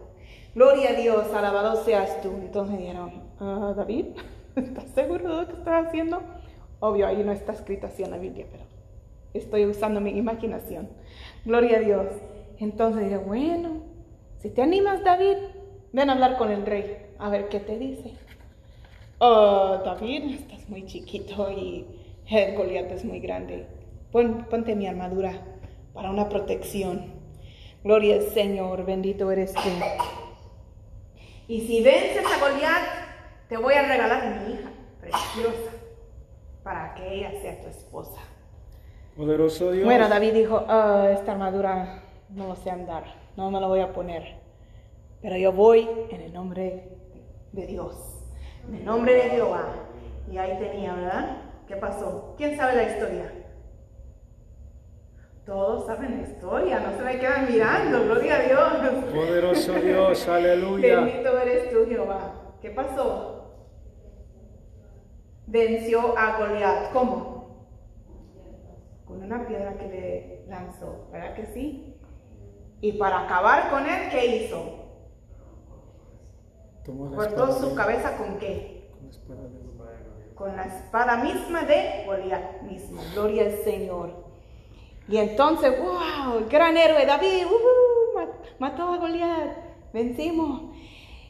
Gloria 0.55 0.91
a 0.91 0.95
Dios. 0.95 1.33
Alabado 1.33 1.85
seas 1.85 2.21
tú. 2.23 2.31
Entonces 2.41 2.79
dijeron, 2.79 3.13
ah, 3.41 3.75
David, 3.77 4.07
¿estás 4.57 4.85
seguro 4.95 5.29
de 5.29 5.43
lo 5.43 5.49
que 5.49 5.55
estás 5.55 5.87
haciendo? 5.87 6.21
Obvio, 6.81 7.07
ahí 7.07 7.23
no 7.25 7.33
está 7.33 7.53
escrito 7.53 7.87
así 7.87 8.03
en 8.03 8.11
la 8.11 8.19
Biblia, 8.19 8.47
pero 8.51 8.65
estoy 9.33 9.65
usando 9.65 10.01
mi 10.01 10.11
imaginación. 10.11 10.89
Gloria 11.45 11.79
a 11.79 11.81
Dios. 11.81 12.07
Entonces 12.59 13.05
dije, 13.05 13.17
bueno, 13.17 13.83
si 14.39 14.51
te 14.51 14.63
animas, 14.63 15.03
David, 15.03 15.37
Ven 15.95 16.11
a 16.11 16.15
hablar 16.15 16.37
con 16.39 16.51
el 16.51 16.67
rey, 16.67 17.07
a 17.21 17.31
ver 17.31 17.49
qué 17.49 17.61
te 17.61 17.79
dice. 17.79 18.11
Oh, 19.19 19.79
David, 19.85 20.35
estás 20.35 20.69
muy 20.69 20.85
chiquito 20.87 21.49
y 21.53 21.87
el 22.29 22.57
Goliat 22.57 22.91
es 22.91 23.05
muy 23.05 23.21
grande. 23.21 23.69
ponte 24.11 24.75
mi 24.75 24.89
armadura 24.89 25.41
para 25.93 26.11
una 26.11 26.29
protección. 26.29 27.13
Gloria 27.85 28.17
al 28.17 28.23
Señor, 28.23 28.85
bendito 28.85 29.31
eres 29.31 29.55
tú. 29.55 29.61
Y 31.47 31.67
si 31.67 31.83
vences 31.83 32.25
a 32.25 32.39
Goliat, 32.39 32.83
te 33.49 33.57
voy 33.59 33.75
a 33.75 33.83
regalar 33.83 34.41
mi 34.41 34.55
hija 34.55 34.71
preciosa 35.01 35.73
para 36.63 36.95
que 36.95 37.15
ella 37.15 37.33
sea 37.43 37.61
tu 37.61 37.69
esposa. 37.69 38.21
Poderoso 39.15 39.71
Dios. 39.71 39.85
Bueno, 39.85 40.09
David 40.09 40.33
dijo, 40.33 40.65
oh, 40.67 41.05
esta 41.05 41.33
armadura 41.33 42.03
no 42.31 42.49
lo 42.49 42.57
sé 42.57 42.71
andar, 42.71 43.05
no 43.37 43.51
me 43.51 43.61
la 43.61 43.67
voy 43.67 43.81
a 43.81 43.93
poner. 43.93 44.37
Pero 45.21 45.37
yo 45.37 45.53
voy 45.53 45.89
en 46.11 46.21
el 46.23 46.33
nombre 46.33 46.89
de 47.53 47.67
Dios, 47.67 47.95
en 48.67 48.77
el 48.77 48.85
nombre 48.85 49.15
de 49.15 49.31
Jehová. 49.31 49.67
Y 50.31 50.39
ahí 50.39 50.59
tenía, 50.59 50.95
¿verdad? 50.95 51.37
¿Qué 51.69 51.77
pasó? 51.77 52.35
¿Quién 52.39 52.57
sabe 52.57 52.77
la 52.77 52.85
historia? 52.85 53.44
Todos 55.47 55.85
saben 55.87 56.23
la 56.23 56.29
historia, 56.29 56.81
no 56.81 56.97
se 56.97 57.03
me 57.03 57.19
quedan 57.19 57.47
mirando, 57.53 58.05
gloria 58.05 58.37
a 58.37 58.41
Dios. 58.41 59.05
Poderoso 59.13 59.73
Dios, 59.75 60.29
aleluya. 60.29 61.01
Bendito 61.01 61.39
eres 61.39 61.71
tú, 61.71 61.85
Jehová. 61.87 62.55
¿Qué 62.63 62.71
pasó? 62.71 63.53
Venció 65.47 66.17
a 66.17 66.39
Goliat. 66.39 66.93
¿Cómo? 66.93 67.69
Con 69.05 69.23
una 69.23 69.47
piedra 69.47 69.77
que 69.77 69.87
le 69.87 70.45
lanzó, 70.49 71.09
¿verdad 71.13 71.35
que 71.35 71.47
sí? 71.47 71.95
Y 72.81 72.93
para 72.93 73.25
acabar 73.25 73.71
con 73.71 73.87
él, 73.87 74.09
¿qué 74.11 74.37
hizo? 74.37 74.85
Cortó 77.15 77.53
su 77.53 77.75
cabeza 77.75 78.17
con 78.17 78.39
qué? 78.39 78.91
Con 80.35 80.57
la 80.57 80.65
espada 80.65 81.19
misma 81.19 81.65
de 81.65 82.05
Goliat 82.07 82.63
mismo. 82.63 83.03
Gloria 83.13 83.45
al 83.45 83.59
Señor. 83.59 84.25
Y 85.09 85.19
entonces, 85.19 85.75
wow, 85.79 86.47
gran 86.49 86.77
héroe 86.77 87.05
David, 87.05 87.47
mató 88.59 88.85
a 88.85 88.99
Goliat, 88.99 89.57
vencimos. 89.93 90.75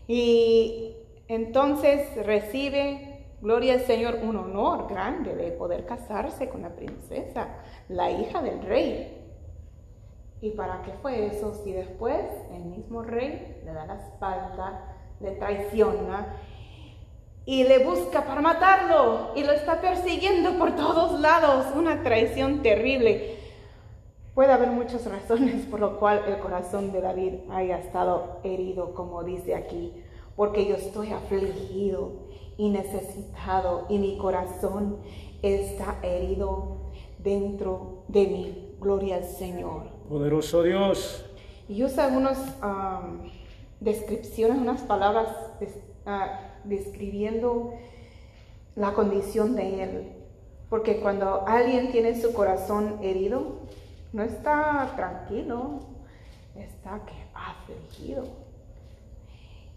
Y 0.07 0.97
entonces 1.29 2.15
recibe, 2.25 3.27
gloria 3.41 3.75
al 3.75 3.81
Señor, 3.81 4.21
un 4.23 4.37
honor 4.37 4.87
grande 4.89 5.35
de 5.35 5.51
poder 5.53 5.87
casarse 5.87 6.49
con 6.49 6.63
la 6.63 6.75
princesa, 6.75 7.49
la 7.89 8.11
hija 8.11 8.43
del 8.43 8.63
rey. 8.63 9.21
¿Y 10.41 10.51
para 10.51 10.83
qué 10.83 10.93
fue 11.01 11.27
eso? 11.27 11.55
Si 11.65 11.73
después 11.73 12.21
el 12.53 12.65
mismo 12.65 13.03
rey 13.03 13.61
le 13.65 13.73
da 13.73 13.87
la 13.87 13.97
espalda 13.97 14.95
le 15.21 15.33
traiciona 15.33 16.37
y 17.47 17.65
le 17.65 17.85
busca 17.85 18.25
para 18.25 18.41
matarlo 18.41 19.33
y 19.35 19.45
lo 19.45 19.53
está 19.53 19.81
persiguiendo 19.81 20.59
por 20.59 20.75
todos 20.77 21.21
lados. 21.21 21.67
Una 21.75 22.03
traición 22.03 22.63
terrible. 22.63 23.39
Puede 24.35 24.53
haber 24.53 24.71
muchas 24.71 25.07
razones 25.11 25.65
por 25.67 25.81
lo 25.81 25.99
cual 25.99 26.23
el 26.27 26.39
corazón 26.39 26.93
de 26.93 27.01
David 27.01 27.35
haya 27.51 27.79
estado 27.79 28.41
herido, 28.43 28.95
como 28.95 29.23
dice 29.23 29.55
aquí, 29.55 29.93
porque 30.37 30.67
yo 30.67 30.75
estoy 30.75 31.13
afligido 31.13 32.25
y 32.57 32.71
necesitado 32.71 33.87
y 33.89 33.99
mi 33.99 34.19
corazón 34.19 34.99
está 35.43 35.99
herido 36.03 36.79
dentro 37.19 38.05
de 38.09 38.27
mí. 38.27 38.77
Gloria 38.81 39.17
al 39.17 39.25
Señor. 39.25 39.85
Poderoso 40.09 40.63
Dios. 40.63 41.25
Y 41.69 41.83
usa 41.85 42.07
algunos 42.07 42.37
descripciones, 43.81 44.59
unas 44.59 44.83
palabras 44.83 45.29
ah, 46.05 46.55
describiendo 46.65 47.73
la 48.75 48.93
condición 48.93 49.55
de 49.55 49.83
él. 49.83 50.13
Porque 50.69 51.01
cuando 51.01 51.45
alguien 51.47 51.93
tiene 51.93 52.21
su 52.21 52.35
corazón 52.35 52.99
herido, 53.03 53.61
no 54.15 54.23
está 54.23 54.93
tranquilo, 54.95 55.81
está 56.55 57.01
afligido. 57.35 58.23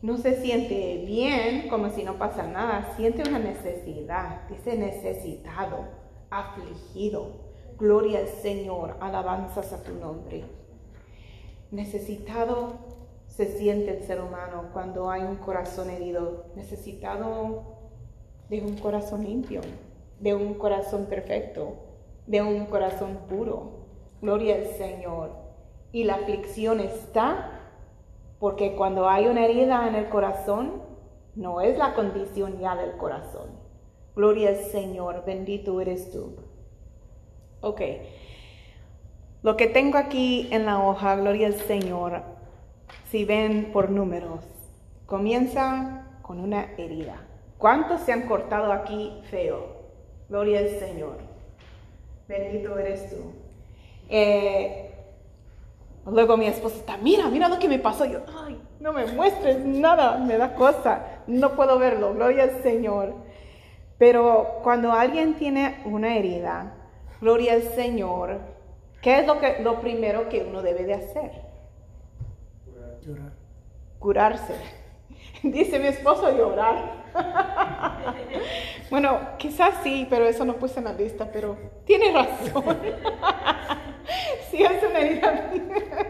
No 0.03 0.17
se 0.17 0.39
siente 0.39 1.03
bien, 1.07 1.67
como 1.69 1.89
si 1.89 2.03
no 2.03 2.19
pasa 2.19 2.43
nada, 2.43 2.93
siente 2.95 3.27
una 3.27 3.39
necesidad, 3.39 4.47
dice 4.47 4.77
necesitado, 4.77 5.85
afligido. 6.29 7.47
Gloria 7.79 8.19
al 8.19 8.27
Señor, 8.27 8.97
alabanzas 8.99 9.73
a 9.73 9.81
tu 9.81 9.95
nombre. 9.95 10.45
Necesitado 11.71 12.75
se 13.25 13.57
siente 13.57 13.97
el 13.97 14.03
ser 14.03 14.21
humano 14.21 14.69
cuando 14.71 15.09
hay 15.09 15.23
un 15.23 15.37
corazón 15.37 15.89
herido, 15.89 16.45
necesitado 16.55 17.63
de 18.49 18.61
un 18.61 18.77
corazón 18.77 19.23
limpio, 19.23 19.61
de 20.19 20.35
un 20.35 20.53
corazón 20.53 21.07
perfecto. 21.07 21.73
de 22.27 22.41
un 22.41 22.65
corazón 22.65 23.19
puro. 23.29 23.76
Gloria 24.21 24.55
al 24.55 24.67
Señor. 24.67 25.31
Y 25.91 26.03
la 26.03 26.15
aflicción 26.15 26.79
está 26.79 27.57
porque 28.39 28.75
cuando 28.75 29.09
hay 29.09 29.27
una 29.27 29.45
herida 29.45 29.87
en 29.87 29.95
el 29.95 30.09
corazón, 30.09 30.83
no 31.35 31.61
es 31.61 31.77
la 31.77 31.93
condición 31.93 32.59
ya 32.59 32.75
del 32.75 32.97
corazón. 32.97 33.49
Gloria 34.15 34.49
al 34.49 34.57
Señor, 34.57 35.23
bendito 35.25 35.79
eres 35.81 36.11
tú. 36.11 36.35
Ok. 37.61 37.81
Lo 39.43 39.55
que 39.55 39.67
tengo 39.67 39.97
aquí 39.97 40.49
en 40.51 40.65
la 40.65 40.83
hoja, 40.83 41.15
gloria 41.15 41.47
al 41.47 41.53
Señor, 41.53 42.23
si 43.09 43.23
ven 43.23 43.71
por 43.71 43.89
números, 43.89 44.43
comienza 45.05 46.19
con 46.21 46.39
una 46.39 46.73
herida. 46.77 47.25
¿Cuántos 47.57 48.01
se 48.01 48.11
han 48.11 48.27
cortado 48.27 48.71
aquí 48.71 49.21
feo? 49.29 49.77
Gloria 50.29 50.59
al 50.59 50.69
Señor. 50.69 51.17
Bendito 52.27 52.77
eres 52.77 53.09
tú. 53.09 53.17
Eh, 54.09 54.93
luego 56.05 56.37
mi 56.37 56.45
esposo 56.45 56.77
está, 56.77 56.97
mira, 56.97 57.27
mira 57.29 57.49
lo 57.49 57.59
que 57.59 57.67
me 57.67 57.79
pasó. 57.79 58.05
Yo, 58.05 58.19
ay, 58.45 58.59
no 58.79 58.93
me 58.93 59.05
muestres 59.05 59.65
nada, 59.65 60.17
me 60.17 60.37
da 60.37 60.53
cosa. 60.55 61.21
No 61.27 61.55
puedo 61.55 61.79
verlo. 61.79 62.13
Gloria 62.13 62.43
al 62.43 62.61
Señor. 62.61 63.13
Pero 63.97 64.59
cuando 64.63 64.91
alguien 64.91 65.35
tiene 65.35 65.81
una 65.85 66.15
herida, 66.15 66.73
gloria 67.19 67.53
al 67.53 67.63
Señor, 67.63 68.39
¿qué 69.01 69.19
es 69.19 69.27
lo, 69.27 69.39
que, 69.39 69.59
lo 69.63 69.81
primero 69.81 70.29
que 70.29 70.43
uno 70.43 70.61
debe 70.61 70.85
de 70.85 70.93
hacer? 70.93 71.31
Llorar. 73.01 73.31
Curarse. 73.99 74.53
Dice 75.43 75.79
mi 75.79 75.87
esposo 75.87 76.29
llorar. 76.35 77.05
bueno, 78.91 79.19
quizás 79.37 79.75
sí, 79.83 80.05
pero 80.09 80.25
eso 80.25 80.45
no 80.45 80.55
puse 80.57 80.79
en 80.79 80.85
la 80.85 80.93
lista, 80.93 81.29
pero 81.31 81.57
tiene 81.85 82.11
razón. 82.11 82.77
si, 84.51 84.63
es 84.63 84.83
una 84.83 84.99
herida, 84.99 85.51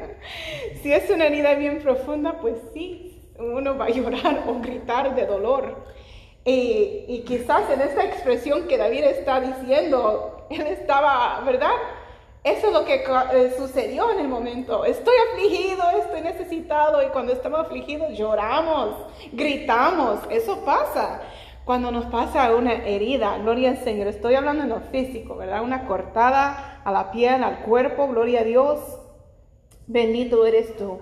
si 0.82 0.94
es 0.94 1.10
una 1.10 1.26
herida 1.26 1.56
bien 1.56 1.80
profunda, 1.80 2.40
pues 2.40 2.58
sí, 2.74 3.32
uno 3.40 3.78
va 3.78 3.86
a 3.86 3.90
llorar 3.90 4.44
o 4.48 4.60
gritar 4.60 5.16
de 5.16 5.26
dolor. 5.26 5.86
Y, 6.46 7.06
y 7.08 7.24
quizás 7.28 7.70
en 7.70 7.82
esta 7.82 8.06
expresión 8.06 8.68
que 8.68 8.78
David 8.78 9.04
está 9.04 9.42
diciendo, 9.42 10.48
él 10.50 10.62
estaba, 10.62 11.42
¿verdad? 11.46 11.74
Eso 12.48 12.68
es 12.68 12.74
lo 12.74 12.86
que 12.86 13.04
eh, 13.04 13.54
sucedió 13.58 14.10
en 14.12 14.20
el 14.20 14.30
momento. 14.30 14.86
Estoy 14.86 15.14
afligido, 15.30 15.84
estoy 16.02 16.22
necesitado 16.22 17.06
y 17.06 17.08
cuando 17.08 17.34
estamos 17.34 17.60
afligidos 17.60 18.18
lloramos, 18.18 18.96
gritamos. 19.34 20.22
Eso 20.30 20.64
pasa 20.64 21.20
cuando 21.66 21.92
nos 21.92 22.06
pasa 22.06 22.56
una 22.56 22.72
herida. 22.72 23.38
Gloria 23.40 23.72
al 23.72 23.80
Señor. 23.80 24.08
Estoy 24.08 24.36
hablando 24.36 24.64
en 24.64 24.70
lo 24.70 24.80
físico, 24.80 25.36
¿verdad? 25.36 25.62
Una 25.62 25.86
cortada 25.88 26.77
a 26.88 26.92
la 26.92 27.12
piel, 27.12 27.44
al 27.44 27.60
cuerpo. 27.60 28.08
Gloria 28.08 28.42
a 28.42 28.44
Dios. 28.44 28.80
Bendito 29.88 30.46
eres 30.46 30.76
tú. 30.78 31.00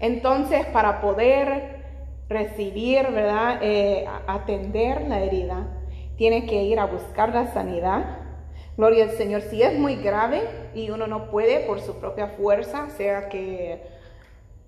Entonces, 0.00 0.66
para 0.66 1.00
poder 1.00 1.80
recibir, 2.28 3.06
¿verdad? 3.12 3.58
Eh, 3.62 4.06
atender 4.26 5.02
la 5.02 5.20
herida, 5.20 5.66
tiene 6.16 6.46
que 6.46 6.62
ir 6.64 6.78
a 6.78 6.86
buscar 6.86 7.34
la 7.34 7.52
sanidad 7.52 8.20
Gloria 8.80 9.04
al 9.04 9.10
Señor. 9.10 9.42
Si 9.42 9.62
es 9.62 9.78
muy 9.78 9.96
grave 9.96 10.40
y 10.74 10.88
uno 10.88 11.06
no 11.06 11.30
puede 11.30 11.60
por 11.66 11.82
su 11.82 12.00
propia 12.00 12.28
fuerza, 12.28 12.88
sea 12.88 13.28
que 13.28 13.82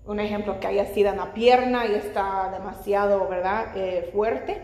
un 0.04 0.20
ejemplo 0.20 0.60
que 0.60 0.66
haya 0.66 0.84
sido 0.84 1.08
en 1.08 1.16
la 1.16 1.32
pierna 1.32 1.86
y 1.86 1.94
está 1.94 2.50
demasiado, 2.52 3.26
¿verdad? 3.26 3.74
Eh, 3.74 4.10
fuerte, 4.12 4.60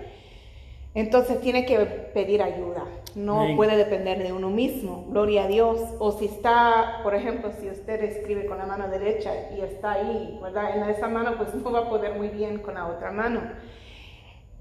entonces 1.00 1.40
tiene 1.40 1.66
que 1.66 1.78
pedir 1.78 2.42
ayuda. 2.42 2.84
No 3.14 3.56
puede 3.56 3.76
depender 3.76 4.22
de 4.22 4.32
uno 4.32 4.50
mismo. 4.50 5.06
Gloria 5.08 5.44
a 5.44 5.46
Dios. 5.48 5.80
O 5.98 6.12
si 6.12 6.26
está, 6.26 7.00
por 7.02 7.14
ejemplo, 7.14 7.50
si 7.60 7.68
usted 7.68 8.02
escribe 8.04 8.46
con 8.46 8.58
la 8.58 8.66
mano 8.66 8.88
derecha 8.88 9.32
y 9.56 9.60
está 9.60 9.92
ahí, 9.92 10.38
¿verdad? 10.42 10.76
En 10.76 10.90
esa 10.90 11.08
mano, 11.08 11.36
pues 11.36 11.54
no 11.54 11.72
va 11.72 11.80
a 11.80 11.88
poder 11.88 12.14
muy 12.14 12.28
bien 12.28 12.58
con 12.58 12.74
la 12.74 12.86
otra 12.86 13.10
mano. 13.10 13.40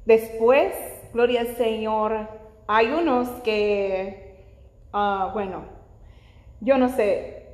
Después, 0.05 0.73
gloria 1.13 1.41
al 1.41 1.55
Señor, 1.55 2.27
hay 2.67 2.87
unos 2.87 3.27
que 3.43 4.27
Ah, 4.93 5.29
bueno, 5.33 5.65
yo 6.61 6.77
no 6.77 6.89
sé, 6.89 7.45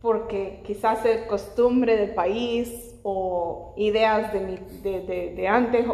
porque 0.00 0.62
quizás 0.66 1.04
es 1.04 1.26
costumbre 1.26 1.96
del 1.96 2.14
país 2.14 2.98
o 3.02 3.74
ideas 3.76 4.32
de, 4.32 5.32
de, 5.36 5.48
antes, 5.48 5.86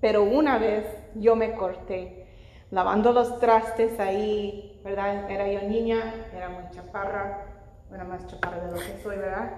pero 0.00 0.22
una 0.22 0.58
vez 0.58 0.86
yo 1.14 1.36
me 1.36 1.54
corté 1.54 2.26
lavando 2.70 3.12
los 3.12 3.38
trastes 3.38 4.00
ahí, 4.00 4.80
¿verdad? 4.82 5.30
Era 5.30 5.46
yo 5.46 5.68
niña, 5.68 6.14
era 6.34 6.48
muy 6.48 6.64
chaparra, 6.70 7.46
era 7.92 8.04
más 8.04 8.26
chaparra 8.26 8.64
de 8.64 8.72
lo 8.72 8.78
que 8.78 9.02
soy, 9.02 9.16
¿verdad? 9.16 9.52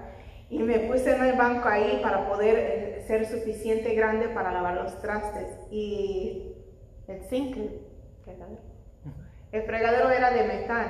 Y 0.49 0.59
me 0.59 0.79
puse 0.79 1.15
en 1.15 1.23
el 1.23 1.37
banco 1.37 1.67
ahí 1.67 1.99
para 2.03 2.27
poder 2.27 2.57
eh, 2.57 3.03
ser 3.07 3.25
suficiente 3.25 3.95
grande 3.95 4.27
para 4.29 4.51
lavar 4.51 4.75
los 4.75 4.99
trastes. 5.01 5.47
Y 5.71 6.55
el 7.07 7.23
zinc, 7.23 7.55
¿qué 7.55 8.35
el 9.51 9.63
fregadero 9.63 10.09
era 10.09 10.31
de 10.31 10.43
metal. 10.43 10.85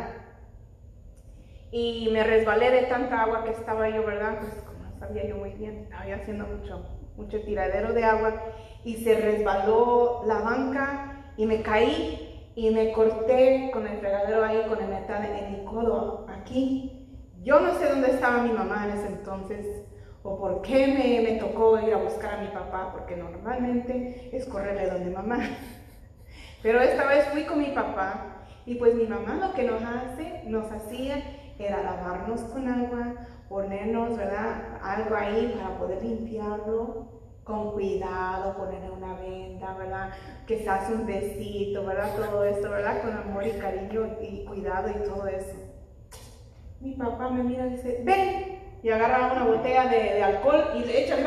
Y 1.71 2.10
me 2.12 2.23
resbalé 2.23 2.71
de 2.71 2.84
tanta 2.88 3.21
agua 3.21 3.43
que 3.43 3.51
estaba 3.51 3.88
yo, 3.89 4.04
¿verdad? 4.04 4.39
Pues 4.39 4.54
como 4.65 4.97
sabía 4.97 5.28
yo 5.28 5.36
muy 5.36 5.51
bien, 5.51 5.84
estaba 5.84 6.04
haciendo 6.15 6.45
mucho, 6.47 6.84
mucho 7.17 7.41
tiradero 7.41 7.93
de 7.93 8.04
agua. 8.04 8.34
Y 8.84 8.97
se 8.97 9.15
resbaló 9.15 10.23
la 10.25 10.39
banca 10.39 11.34
y 11.38 11.45
me 11.45 11.62
caí 11.62 12.51
y 12.56 12.71
me 12.71 12.91
corté 12.93 13.69
con 13.73 13.88
el 13.88 13.97
fregadero 13.97 14.43
ahí, 14.43 14.62
con 14.69 14.82
el 14.82 14.89
metal 14.89 15.25
en 15.25 15.51
mi 15.51 15.65
codo, 15.65 16.25
aquí. 16.30 17.08
Yo 17.43 17.60
no 17.60 17.73
sé 17.73 17.89
dónde 17.89 18.12
estaba 18.12 18.43
mi 18.43 18.51
mamá 18.51 18.86
en 18.86 18.97
ese 18.97 19.08
entonces 19.08 19.86
o 20.23 20.39
por 20.39 20.62
qué 20.63 20.88
me, 20.88 21.21
me 21.21 21.39
tocó 21.39 21.80
ir 21.80 21.93
a 21.93 21.97
buscar 21.97 22.36
a 22.36 22.41
mi 22.41 22.47
papá, 22.47 22.91
porque 22.93 23.15
normalmente 23.15 24.30
es 24.34 24.45
correrle 24.45 24.89
donde 24.89 25.12
mamá. 25.12 25.39
Pero 26.63 26.82
esta 26.82 27.06
vez 27.06 27.25
fui 27.28 27.43
con 27.43 27.60
mi 27.60 27.71
papá 27.71 28.47
y 28.65 28.75
pues 28.75 28.95
mi 28.95 29.06
mamá 29.06 29.36
lo 29.36 29.54
que 29.54 29.63
nos 29.63 29.84
hace, 29.84 30.41
nos 30.47 30.71
hacía 30.71 31.21
era 31.60 31.84
lavarnos 31.84 32.41
con 32.41 32.67
agua, 32.67 33.13
ponernos, 33.49 34.17
¿verdad? 34.17 34.79
Algo 34.81 35.15
ahí 35.15 35.55
para 35.58 35.77
poder 35.77 36.03
limpiarlo 36.03 37.08
con 37.43 37.73
cuidado, 37.73 38.58
ponerle 38.58 38.89
una 38.89 39.13
venda, 39.19 39.75
¿verdad? 39.77 40.10
Que 40.47 40.63
se 40.63 40.69
hace 40.69 40.93
un 40.93 41.05
besito, 41.05 41.86
¿verdad? 41.86 42.15
Todo 42.15 42.43
esto, 42.43 42.71
¿verdad? 42.71 43.01
Con 43.01 43.13
amor 43.13 43.45
y 43.45 43.51
cariño 43.51 44.17
y 44.19 44.45
cuidado 44.45 44.89
y 44.89 44.93
todo 45.08 45.27
eso. 45.27 45.55
Mi 46.81 46.93
papá 46.93 47.29
me 47.29 47.43
mira 47.43 47.67
y 47.67 47.71
dice, 47.71 48.01
ven, 48.03 48.60
y 48.81 48.89
agarra 48.89 49.31
una 49.31 49.43
botella 49.45 49.86
de, 49.86 50.23
alcohol 50.23 50.71
y 50.75 50.79
le 50.86 51.03
echa, 51.03 51.17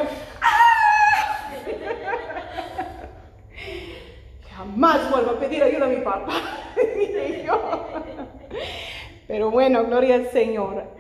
¡Ah! 0.42 1.52
Jamás 4.50 5.11
vuelvo 5.11 5.31
a 5.33 5.38
pedir 5.38 5.62
ayuda 5.62 5.87
a 5.87 5.88
mi 5.88 5.96
papá. 5.96 6.33
Pero 9.28 9.50
bueno, 9.50 9.85
gloria 9.85 10.16
al 10.16 10.31
Señor. 10.31 10.97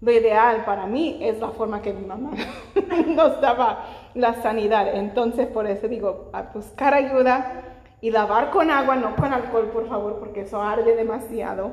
Lo 0.00 0.12
ideal 0.12 0.64
para 0.64 0.86
mí 0.86 1.18
es 1.20 1.40
la 1.40 1.48
forma 1.48 1.82
que 1.82 1.92
mi 1.92 2.06
mamá 2.06 2.30
nos 3.08 3.40
daba 3.40 3.84
la 4.14 4.34
sanidad. 4.42 4.94
Entonces, 4.94 5.48
por 5.48 5.66
eso 5.66 5.88
digo, 5.88 6.30
a 6.32 6.42
buscar 6.42 6.94
ayuda 6.94 7.64
y 8.00 8.10
lavar 8.10 8.50
con 8.50 8.70
agua, 8.70 8.94
no 8.96 9.16
con 9.16 9.32
alcohol, 9.32 9.70
por 9.72 9.88
favor, 9.88 10.18
porque 10.20 10.42
eso 10.42 10.62
arde 10.62 10.94
demasiado. 10.94 11.72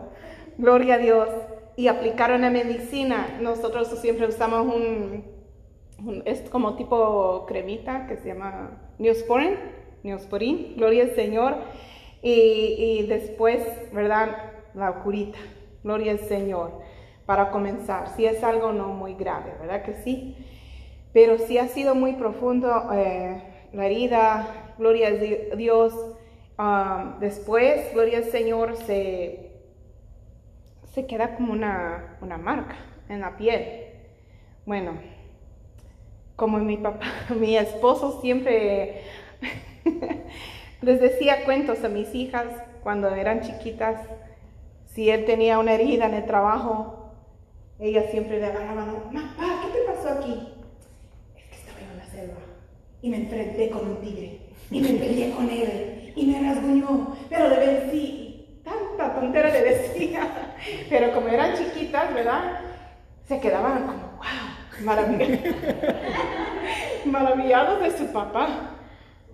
Gloria 0.57 0.95
a 0.95 0.97
Dios. 0.97 1.29
Y 1.77 1.87
aplicar 1.87 2.31
una 2.31 2.49
medicina. 2.49 3.37
Nosotros 3.41 3.89
siempre 3.99 4.27
usamos 4.27 4.73
un, 4.73 5.25
es 6.25 6.49
como 6.49 6.75
tipo 6.75 7.45
cremita 7.47 8.07
que 8.07 8.17
se 8.17 8.29
llama 8.29 8.71
Neosporin. 8.97 9.57
Neosporin. 10.03 10.75
Gloria 10.77 11.03
al 11.03 11.15
Señor. 11.15 11.55
Y, 12.21 13.05
después, 13.07 13.61
¿verdad? 13.93 14.53
La 14.73 15.03
curita. 15.03 15.37
Gloria 15.83 16.13
al 16.13 16.19
Señor. 16.19 16.71
Para 17.25 17.49
comenzar, 17.49 18.09
si 18.15 18.25
es 18.25 18.43
algo 18.43 18.71
no 18.71 18.89
muy 18.89 19.15
grave, 19.15 19.53
¿verdad 19.59 19.83
que 19.83 19.95
sí? 19.95 20.35
Pero 21.11 21.37
si 21.37 21.57
ha 21.57 21.67
sido 21.67 21.95
muy 21.95 22.13
profundo 22.13 22.89
eh, 22.93 23.41
la 23.73 23.85
herida, 23.85 24.73
gloria 24.77 25.07
a 25.07 25.55
Dios. 25.55 25.93
Um, 26.57 27.19
después, 27.19 27.93
gloria 27.93 28.19
al 28.19 28.25
Señor, 28.25 28.77
se, 28.77 29.51
se 30.93 31.05
queda 31.05 31.35
como 31.35 31.51
una, 31.51 32.17
una 32.21 32.37
marca 32.37 32.75
en 33.09 33.21
la 33.21 33.35
piel. 33.37 33.87
Bueno, 34.65 34.93
como 36.35 36.59
mi 36.59 36.77
papá, 36.77 37.05
mi 37.39 37.57
esposo 37.57 38.21
siempre 38.21 39.01
Les 40.81 40.99
decía 40.99 41.45
cuentos 41.45 41.83
a 41.83 41.89
mis 41.89 42.13
hijas 42.13 42.45
cuando 42.83 43.09
eran 43.09 43.41
chiquitas. 43.41 43.99
Si 44.85 45.09
él 45.09 45.25
tenía 45.25 45.59
una 45.59 45.73
herida 45.73 46.05
en 46.05 46.13
el 46.13 46.25
trabajo, 46.25 47.04
ellas 47.79 48.05
siempre 48.11 48.39
le 48.39 48.45
agarraban, 48.45 48.93
mamá, 49.11 49.35
¿qué 49.63 49.79
te 49.79 49.85
pasó 49.85 50.09
aquí? 50.17 50.47
Es 51.35 51.43
que 51.43 51.55
estaba 51.55 51.79
en 51.79 51.97
la 51.97 52.05
selva 52.05 52.39
y 53.01 53.09
me 53.09 53.17
enfrenté 53.17 53.69
con 53.69 53.87
un 53.87 54.01
tigre 54.01 54.39
y 54.71 54.81
me 54.81 54.89
peleé 54.89 55.31
con 55.31 55.49
él 55.49 56.13
y 56.15 56.25
me 56.25 56.41
rasguñó, 56.41 57.15
pero 57.29 57.49
le 57.49 57.57
vencí. 57.57 58.61
Tanta 58.63 59.13
tontera 59.13 59.49
le 59.49 59.61
decía. 59.61 60.55
Pero 60.89 61.13
como 61.13 61.27
eran 61.27 61.55
chiquitas, 61.55 62.13
¿verdad? 62.13 62.61
Se 63.27 63.39
quedaban 63.39 63.85
como, 63.85 64.17
wow, 64.17 64.85
maravillados, 64.85 65.39
maravillados 67.05 67.81
de 67.81 67.97
su 67.97 68.11
papá. 68.11 68.71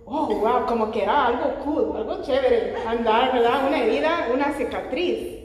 Oh, 0.04 0.26
wow, 0.26 0.66
como 0.66 0.90
que 0.90 1.04
era 1.04 1.28
algo 1.28 1.54
cool, 1.64 1.96
algo 1.96 2.22
chévere, 2.22 2.74
andar, 2.86 3.32
¿verdad? 3.32 3.66
Una 3.66 3.78
herida, 3.78 4.28
una 4.34 4.52
cicatriz. 4.52 5.41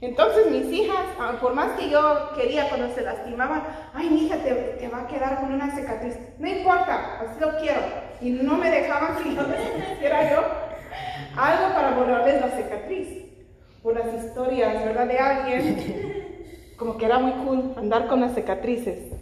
Entonces 0.00 0.50
mis 0.50 0.70
hijas, 0.72 1.06
ah, 1.18 1.38
por 1.40 1.54
más 1.54 1.78
que 1.78 1.88
yo 1.88 2.30
quería 2.36 2.68
cuando 2.68 2.94
se 2.94 3.00
lastimaban, 3.00 3.62
ay, 3.94 4.10
mi 4.10 4.26
hija 4.26 4.36
te, 4.36 4.52
te 4.52 4.88
va 4.88 5.02
a 5.02 5.06
quedar 5.06 5.40
con 5.40 5.52
una 5.52 5.74
cicatriz. 5.74 6.18
No 6.38 6.46
importa, 6.46 7.20
así 7.20 7.40
lo 7.40 7.56
quiero. 7.58 7.80
Y 8.20 8.30
no 8.30 8.56
me 8.58 8.70
dejaban 8.70 9.16
que 9.22 9.34
yo 9.34 9.42
les 9.48 9.92
hiciera 9.94 10.30
yo 10.30 10.42
algo 11.36 11.74
para 11.74 11.90
borrarles 11.92 12.40
la 12.40 12.50
cicatriz. 12.50 13.24
Por 13.82 13.94
las 13.94 14.24
historias, 14.24 14.84
¿verdad? 14.84 15.06
De 15.06 15.18
alguien, 15.18 16.74
como 16.76 16.98
que 16.98 17.06
era 17.06 17.18
muy 17.18 17.32
cool 17.44 17.72
andar 17.76 18.08
con 18.08 18.20
las 18.20 18.34
cicatrices. 18.34 19.12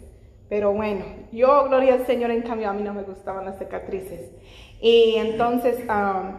Pero 0.49 0.73
bueno, 0.73 1.05
yo, 1.31 1.65
gloria 1.65 1.93
al 1.93 2.05
Señor, 2.05 2.31
en 2.31 2.41
cambio 2.41 2.69
a 2.69 2.73
mí 2.73 2.83
no 2.83 2.93
me 2.93 3.03
gustaban 3.03 3.45
las 3.45 3.59
cicatrices. 3.59 4.31
Y 4.81 5.15
entonces 5.17 5.83
ah, 5.87 6.37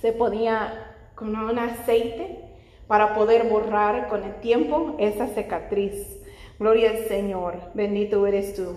se 0.00 0.12
ponía 0.12 0.92
con 1.14 1.34
un 1.34 1.58
aceite 1.58 2.45
para 2.86 3.14
poder 3.14 3.48
borrar 3.48 4.08
con 4.08 4.22
el 4.22 4.34
tiempo 4.36 4.94
esa 4.98 5.26
cicatriz. 5.28 6.22
Gloria 6.58 6.90
al 6.90 6.98
Señor, 7.06 7.54
bendito 7.74 8.26
eres 8.26 8.54
tú. 8.54 8.76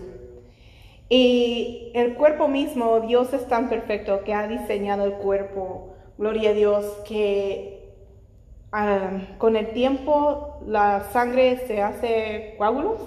Y 1.07 1.91
el 1.95 2.15
cuerpo 2.15 2.47
mismo, 2.47 2.99
Dios 3.01 3.33
es 3.33 3.47
tan 3.47 3.69
perfecto 3.69 4.23
que 4.23 4.33
ha 4.33 4.47
diseñado 4.47 5.05
el 5.05 5.13
cuerpo, 5.13 5.95
gloria 6.17 6.51
a 6.51 6.53
Dios, 6.53 6.85
que 7.07 7.93
um, 8.71 9.37
con 9.37 9.55
el 9.55 9.71
tiempo 9.71 10.59
la 10.67 11.05
sangre 11.11 11.57
se 11.65 11.81
hace 11.81 12.55
coágulos. 12.57 13.01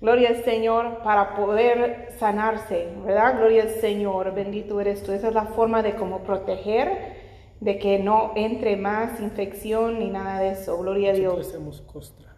Gloria 0.00 0.30
al 0.30 0.42
Señor 0.42 1.02
para 1.04 1.36
poder 1.36 2.08
sanarse, 2.18 2.88
¿verdad? 3.04 3.36
Gloria 3.38 3.62
al 3.62 3.70
Señor, 3.70 4.34
bendito 4.34 4.80
eres 4.80 5.02
tú. 5.04 5.12
Esa 5.12 5.28
es 5.28 5.34
la 5.34 5.46
forma 5.46 5.82
de 5.82 5.94
cómo 5.94 6.20
proteger 6.20 7.11
de 7.62 7.78
que 7.78 8.00
no 8.00 8.32
entre 8.34 8.76
más 8.76 9.20
infección 9.20 10.00
ni 10.00 10.10
nada 10.10 10.40
de 10.40 10.50
eso. 10.50 10.76
Gloria 10.78 11.12
a 11.12 11.14
Dios. 11.14 11.46
hacemos 11.46 11.80
costra. 11.82 12.34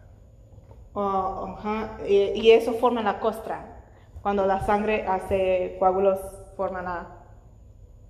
Oh, 0.93 1.57
y, 2.07 2.51
eso 2.51 2.73
forma 2.73 3.01
la 3.01 3.19
costra. 3.19 3.83
Cuando 4.21 4.45
la 4.45 4.63
sangre 4.65 5.03
hace 5.07 5.77
coágulos, 5.79 6.19
forma 6.55 6.83
la 6.83 7.07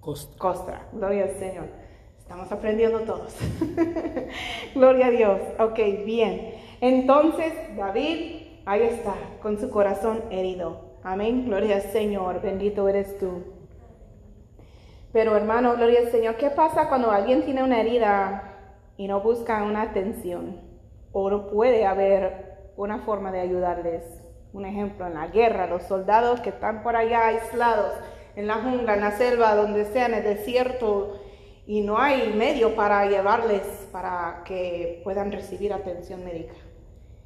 costra. 0.01 0.37
costra. 0.37 0.87
Gloria 0.91 1.23
al 1.23 1.39
Señor. 1.39 1.67
Estamos 2.19 2.51
aprendiendo 2.51 2.99
todos. 3.01 3.33
Gloria 4.75 5.05
a 5.07 5.11
Dios. 5.11 5.39
Ok, 5.57 5.79
bien. 6.05 6.55
Entonces, 6.81 7.53
David, 7.77 8.59
ahí 8.65 8.81
está, 8.81 9.15
con 9.41 9.57
su 9.57 9.69
corazón 9.69 10.21
herido. 10.31 10.97
Amén. 11.01 11.45
Gloria 11.45 11.77
al 11.77 11.81
Señor. 11.81 12.41
Bendito 12.41 12.89
eres 12.89 13.17
tú. 13.19 13.54
Pero 15.15 15.37
hermano, 15.37 15.77
gloria 15.77 16.01
al 16.01 16.11
Señor, 16.11 16.35
¿qué 16.35 16.49
pasa 16.49 16.89
cuando 16.89 17.09
alguien 17.09 17.45
tiene 17.45 17.63
una 17.63 17.79
herida 17.79 18.51
y 18.97 19.07
no 19.07 19.21
busca 19.21 19.63
una 19.63 19.83
atención? 19.83 20.59
O 21.13 21.29
no 21.29 21.47
puede 21.47 21.85
haber 21.85 22.73
una 22.75 22.99
forma 22.99 23.31
de 23.31 23.39
ayudarles. 23.39 24.03
Un 24.51 24.65
ejemplo, 24.65 25.07
en 25.07 25.13
la 25.13 25.27
guerra, 25.27 25.67
los 25.67 25.83
soldados 25.83 26.41
que 26.41 26.49
están 26.49 26.83
por 26.83 26.97
allá 26.97 27.27
aislados, 27.27 27.93
en 28.35 28.47
la 28.47 28.55
jungla, 28.55 28.95
en 28.95 28.99
la 28.99 29.11
selva, 29.11 29.55
donde 29.55 29.85
sea, 29.85 30.07
en 30.07 30.15
el 30.15 30.23
desierto, 30.25 31.21
y 31.65 31.79
no 31.79 31.97
hay 31.97 32.33
medio 32.33 32.75
para 32.75 33.05
llevarles 33.05 33.87
para 33.93 34.43
que 34.43 34.99
puedan 35.05 35.31
recibir 35.31 35.71
atención 35.71 36.25
médica. 36.25 36.55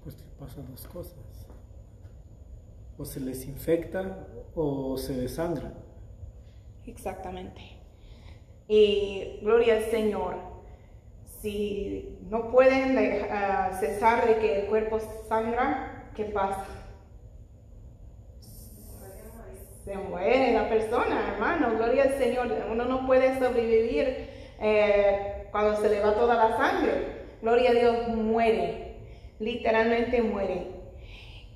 Pues 0.04 0.16
que 0.16 0.30
pasan 0.40 0.70
dos 0.70 0.86
cosas. 0.86 1.48
O 3.00 3.04
se 3.04 3.20
les 3.20 3.48
infecta 3.48 4.28
o 4.54 4.96
se 4.96 5.14
desangran. 5.14 5.74
Exactamente. 6.86 7.79
Y 8.70 9.40
gloria 9.42 9.78
al 9.78 9.84
Señor. 9.86 10.36
Si 11.42 12.20
no 12.30 12.52
pueden 12.52 12.96
uh, 12.96 13.76
cesar 13.80 14.28
de 14.28 14.36
que 14.38 14.60
el 14.60 14.66
cuerpo 14.68 15.00
sangra, 15.28 16.12
¿qué 16.16 16.26
pasa? 16.26 16.66
Se 19.84 19.98
muere 19.98 20.54
la 20.54 20.70
persona, 20.70 21.34
hermano. 21.34 21.78
Gloria 21.78 22.04
al 22.04 22.18
Señor. 22.20 22.48
Uno 22.72 22.86
no 22.86 23.08
puede 23.08 23.40
sobrevivir 23.40 24.30
eh, 24.62 25.48
cuando 25.50 25.82
se 25.82 25.90
le 25.90 26.02
va 26.02 26.14
toda 26.14 26.36
la 26.36 26.56
sangre. 26.56 27.26
Gloria 27.42 27.72
a 27.72 27.74
Dios, 27.74 28.08
muere. 28.10 28.98
Literalmente 29.40 30.22
muere. 30.22 30.68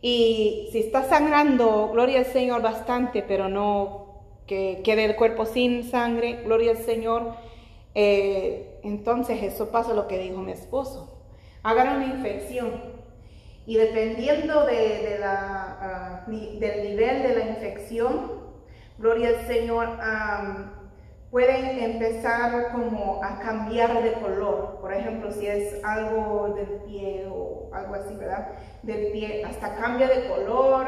Y 0.02 0.67
si 0.71 0.80
está 0.80 1.04
sangrando, 1.04 1.89
gloria 1.89 2.19
al 2.19 2.26
Señor 2.26 2.63
bastante, 2.63 3.21
pero 3.21 3.49
no 3.49 4.03
que 4.47 4.82
quede 4.84 5.06
el 5.06 5.15
cuerpo 5.15 5.45
sin 5.45 5.84
sangre, 5.89 6.41
gloria 6.43 6.71
al 6.71 6.77
Señor. 6.77 7.36
Eh, 7.95 8.79
entonces 8.84 9.41
eso 9.43 9.69
pasa 9.69 9.93
lo 9.93 10.08
que 10.08 10.17
dijo 10.17 10.39
mi 10.39 10.51
esposo. 10.51 11.21
Hagan 11.63 11.97
una 11.97 12.06
infección 12.06 12.93
y 13.65 13.77
dependiendo 13.77 14.65
de, 14.65 15.17
la, 15.19 15.77
ah, 15.79 16.25
del 16.27 16.89
nivel 16.89 17.23
de 17.23 17.36
la 17.36 17.49
infección, 17.49 18.43
gloria 18.97 19.29
al 19.29 19.47
Señor, 19.47 19.88
pueden 21.32 21.79
empezar 21.79 22.71
como 22.73 23.23
a 23.23 23.39
cambiar 23.39 24.03
de 24.03 24.13
color. 24.13 24.79
Por 24.82 24.93
ejemplo, 24.93 25.32
si 25.32 25.47
es 25.47 25.84
algo 25.84 26.53
del 26.56 26.82
pie 26.86 27.25
o 27.32 27.69
algo 27.73 27.95
así, 27.95 28.13
¿verdad? 28.15 28.49
Del 28.84 29.12
pie, 29.13 29.43
hasta 29.45 29.75
cambia 29.75 30.08
de 30.10 30.27
color 30.27 30.88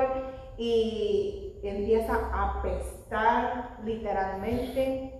y 0.57 1.53
empieza 1.63 2.13
a 2.33 2.61
pesar 3.09 3.77
literalmente 3.83 5.11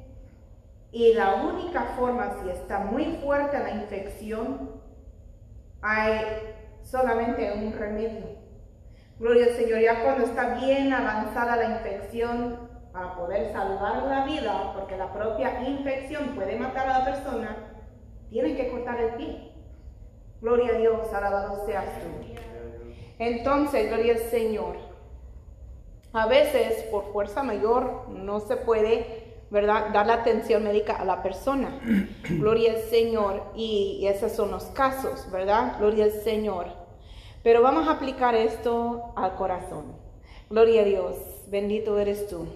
y 0.91 1.13
la 1.13 1.36
única 1.36 1.82
forma, 1.98 2.38
si 2.41 2.50
está 2.50 2.80
muy 2.80 3.17
fuerte 3.24 3.60
la 3.60 3.71
infección, 3.71 4.82
hay 5.82 6.21
solamente 6.82 7.52
un 7.54 7.74
remedio. 7.74 8.38
Gloria 9.19 9.45
al 9.45 9.52
Señor, 9.52 9.80
ya 9.80 10.04
cuando 10.04 10.26
está 10.26 10.56
bien 10.56 10.93
avanzada 10.93 11.58
la 11.58 11.78
infección, 11.78 12.65
para 12.93 13.13
poder 13.13 13.52
salvar 13.52 14.04
la 14.04 14.24
vida, 14.24 14.71
porque 14.74 14.95
la 14.95 15.12
propia 15.12 15.62
infección 15.67 16.30
puede 16.30 16.56
matar 16.56 16.88
a 16.88 17.00
la 17.00 17.06
persona, 17.06 17.58
tienen 18.30 18.56
que 18.56 18.69
cortar 18.69 18.98
el 19.02 19.15
pie. 19.15 19.52
Gloria 20.39 20.76
a 20.76 20.78
Dios, 20.78 21.13
alabado 21.13 21.65
seas 21.65 21.86
tú. 22.00 22.36
Entonces, 23.19 23.89
gloria 23.89 24.13
al 24.13 24.19
Señor. 24.19 24.95
A 26.15 26.28
veces, 26.28 26.84
por 26.84 27.12
fuerza 27.12 27.43
mayor, 27.43 28.08
no 28.08 28.39
se 28.39 28.56
puede, 28.56 29.34
¿verdad?, 29.49 29.89
dar 29.91 30.08
la 30.08 30.13
atención 30.13 30.63
médica 30.63 30.95
a 30.95 31.04
la 31.04 31.21
persona. 31.21 31.78
Gloria 32.30 32.71
al 32.71 32.82
Señor. 32.84 33.43
Y 33.54 34.08
esos 34.08 34.32
son 34.32 34.49
los 34.49 34.63
casos, 34.67 35.30
¿verdad? 35.30 35.78
Gloria 35.78 36.06
al 36.06 36.12
Señor. 36.12 36.67
Pero 37.43 37.62
vamos 37.62 37.89
a 37.89 37.91
aplicar 37.91 38.34
esto 38.34 39.12
al 39.17 39.36
corazón. 39.36 39.97
Gloria 40.49 40.84
a 40.84 40.86
Dios. 40.86 41.17
Bendito 41.49 41.99
eres 41.99 42.30
tú. 42.30 42.47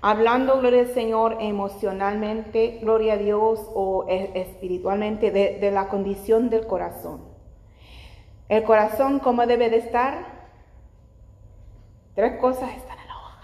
Hablando, 0.00 0.60
gloria 0.60 0.82
al 0.82 0.94
Señor, 0.94 1.38
emocionalmente, 1.40 2.78
gloria 2.80 3.14
a 3.14 3.16
Dios, 3.16 3.58
o 3.74 4.06
espiritualmente, 4.08 5.32
de, 5.32 5.58
de 5.58 5.70
la 5.72 5.88
condición 5.88 6.48
del 6.48 6.64
corazón. 6.68 7.22
El 8.48 8.62
corazón, 8.62 9.18
¿cómo 9.18 9.44
debe 9.46 9.68
de 9.68 9.78
estar? 9.78 10.35
Tres 12.16 12.40
cosas 12.40 12.74
están 12.74 12.98
en 12.98 13.08
la 13.08 13.14
hoja. 13.14 13.42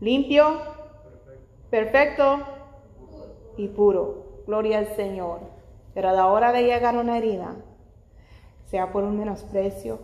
Limpio, 0.00 0.58
perfecto 1.68 2.38
y 3.58 3.68
puro. 3.68 4.42
Gloria 4.46 4.78
al 4.78 4.86
Señor. 4.96 5.40
Pero 5.92 6.08
a 6.08 6.12
la 6.12 6.28
hora 6.28 6.50
de 6.50 6.62
llegar 6.62 6.96
a 6.96 7.00
una 7.00 7.18
herida, 7.18 7.56
sea 8.64 8.90
por 8.90 9.04
un 9.04 9.18
menosprecio, 9.18 9.98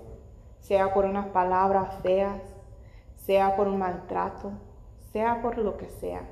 sea 0.61 0.93
por 0.93 1.07
unas 1.07 1.29
palabras 1.29 2.03
feas, 2.03 2.43
sea 3.17 3.57
por 3.57 3.67
un 3.67 3.79
maltrato, 3.79 4.53
sea 5.11 5.41
por 5.41 5.57
lo 5.57 5.79
que 5.79 5.89
sea, 5.89 6.29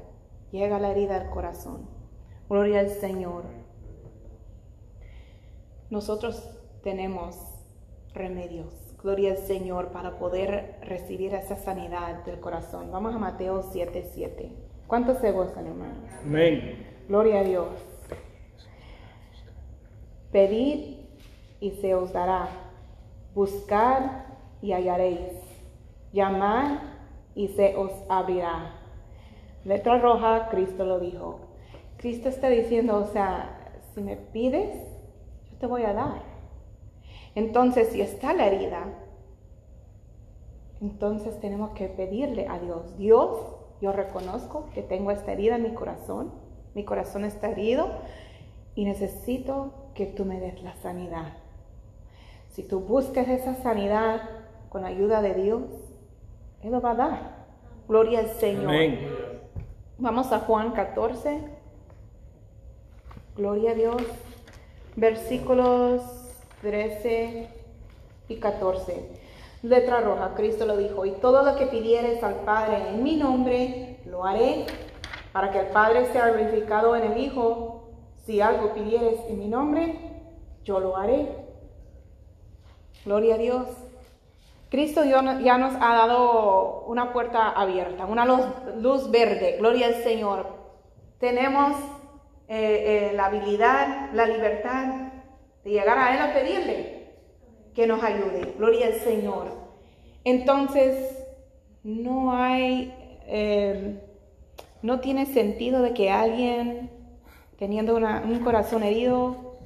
llega 0.50 0.78
la 0.78 0.90
herida 0.90 1.16
al 1.16 1.30
corazón. 1.30 1.88
Gloria 2.50 2.80
al 2.80 2.90
Señor. 2.90 3.44
Nosotros 5.88 6.46
tenemos 6.82 7.38
remedios 8.12 8.91
Gloria 9.02 9.32
al 9.32 9.38
Señor 9.38 9.88
para 9.88 10.18
poder 10.18 10.76
recibir 10.82 11.34
esa 11.34 11.56
sanidad 11.56 12.24
del 12.24 12.38
corazón. 12.38 12.92
Vamos 12.92 13.14
a 13.14 13.18
Mateo 13.18 13.62
7:7. 13.62 14.02
7. 14.14 14.52
¿Cuántos 14.86 15.18
se 15.18 15.32
gozan, 15.32 15.66
hermanos? 15.66 16.08
Amén. 16.22 16.86
Gloria 17.08 17.40
a 17.40 17.42
Dios. 17.42 17.66
Pedid 20.30 20.98
y 21.58 21.70
se 21.80 21.94
os 21.94 22.12
dará. 22.12 22.48
Buscad 23.34 24.02
y 24.60 24.72
hallaréis. 24.72 25.32
Llamad 26.12 26.78
y 27.34 27.48
se 27.48 27.74
os 27.76 27.90
abrirá. 28.08 28.76
Letra 29.64 29.98
roja, 29.98 30.48
Cristo 30.48 30.84
lo 30.84 31.00
dijo. 31.00 31.40
Cristo 31.96 32.28
está 32.28 32.48
diciendo, 32.48 32.96
o 32.98 33.06
sea, 33.06 33.72
si 33.94 34.00
me 34.00 34.16
pides, 34.16 34.76
yo 35.50 35.58
te 35.58 35.66
voy 35.66 35.82
a 35.82 35.92
dar. 35.92 36.31
Entonces, 37.34 37.88
si 37.88 38.00
está 38.00 38.34
la 38.34 38.46
herida, 38.46 38.86
entonces 40.80 41.38
tenemos 41.40 41.70
que 41.70 41.86
pedirle 41.88 42.48
a 42.48 42.58
Dios, 42.58 42.96
Dios, 42.98 43.38
yo 43.80 43.92
reconozco 43.92 44.68
que 44.74 44.82
tengo 44.82 45.10
esta 45.10 45.32
herida 45.32 45.56
en 45.56 45.62
mi 45.62 45.74
corazón, 45.74 46.32
mi 46.74 46.84
corazón 46.84 47.24
está 47.24 47.50
herido 47.50 47.88
y 48.74 48.84
necesito 48.84 49.72
que 49.94 50.06
tú 50.06 50.24
me 50.24 50.40
des 50.40 50.62
la 50.62 50.74
sanidad. 50.76 51.34
Si 52.50 52.62
tú 52.62 52.80
buscas 52.80 53.28
esa 53.28 53.54
sanidad 53.54 54.22
con 54.68 54.84
ayuda 54.84 55.22
de 55.22 55.34
Dios, 55.34 55.62
Él 56.62 56.72
lo 56.72 56.80
va 56.80 56.92
a 56.92 56.94
dar. 56.94 57.46
Gloria 57.88 58.20
al 58.20 58.28
Señor. 58.28 58.72
Vamos 59.98 60.32
a 60.32 60.40
Juan 60.40 60.72
14. 60.72 61.40
Gloria 63.36 63.70
a 63.70 63.74
Dios. 63.74 64.02
Versículos 64.96 66.21
13 66.62 67.48
y 68.28 68.36
14. 68.36 69.22
Letra 69.62 70.00
roja, 70.00 70.34
Cristo 70.34 70.64
lo 70.64 70.76
dijo, 70.76 71.04
y 71.04 71.12
todo 71.12 71.42
lo 71.42 71.56
que 71.56 71.66
pidieres 71.66 72.22
al 72.22 72.36
Padre 72.36 72.88
en 72.88 73.02
mi 73.02 73.16
nombre, 73.16 73.98
lo 74.06 74.24
haré, 74.24 74.66
para 75.32 75.50
que 75.50 75.60
el 75.60 75.66
Padre 75.66 76.06
sea 76.12 76.30
glorificado 76.30 76.96
en 76.96 77.12
el 77.12 77.18
Hijo. 77.18 77.90
Si 78.24 78.40
algo 78.40 78.72
pidieres 78.72 79.20
en 79.28 79.38
mi 79.38 79.48
nombre, 79.48 79.98
yo 80.64 80.80
lo 80.80 80.96
haré. 80.96 81.28
Gloria 83.04 83.34
a 83.34 83.38
Dios. 83.38 83.66
Cristo 84.70 85.04
ya 85.04 85.58
nos 85.58 85.74
ha 85.74 85.94
dado 85.94 86.84
una 86.86 87.12
puerta 87.12 87.50
abierta, 87.50 88.06
una 88.06 88.24
luz, 88.24 89.10
verde. 89.10 89.56
Gloria 89.58 89.88
al 89.88 89.96
Señor. 89.96 90.46
Tenemos 91.18 91.72
eh, 92.48 93.10
eh, 93.10 93.12
la 93.14 93.26
habilidad, 93.26 94.10
la 94.12 94.26
libertad 94.26 95.11
de 95.64 95.70
llegar 95.70 95.98
a 95.98 96.14
Él 96.14 96.20
a 96.20 96.34
pedirle 96.34 97.02
que 97.74 97.86
nos 97.86 98.02
ayude. 98.02 98.54
Gloria 98.56 98.86
al 98.86 98.94
Señor. 98.94 99.48
Entonces, 100.24 101.24
no 101.82 102.32
hay, 102.32 102.94
eh, 103.26 104.00
no 104.82 105.00
tiene 105.00 105.26
sentido 105.26 105.82
de 105.82 105.94
que 105.94 106.10
alguien 106.10 106.90
teniendo 107.58 107.96
un 107.96 108.40
corazón 108.40 108.82
herido 108.82 109.58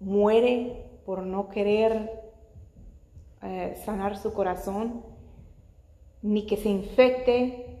muere 0.00 0.86
por 1.04 1.22
no 1.22 1.48
querer 1.48 2.22
eh, 3.42 3.74
sanar 3.84 4.16
su 4.16 4.32
corazón, 4.32 5.04
ni 6.22 6.46
que 6.46 6.56
se 6.56 6.68
infecte. 6.68 7.80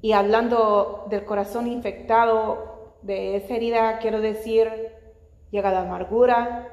Y 0.00 0.12
hablando 0.12 1.06
del 1.10 1.24
corazón 1.24 1.66
infectado, 1.66 2.76
de 3.02 3.36
esa 3.36 3.54
herida, 3.54 3.98
quiero 3.98 4.20
decir, 4.20 4.68
llega 5.50 5.72
la 5.72 5.82
amargura, 5.82 6.68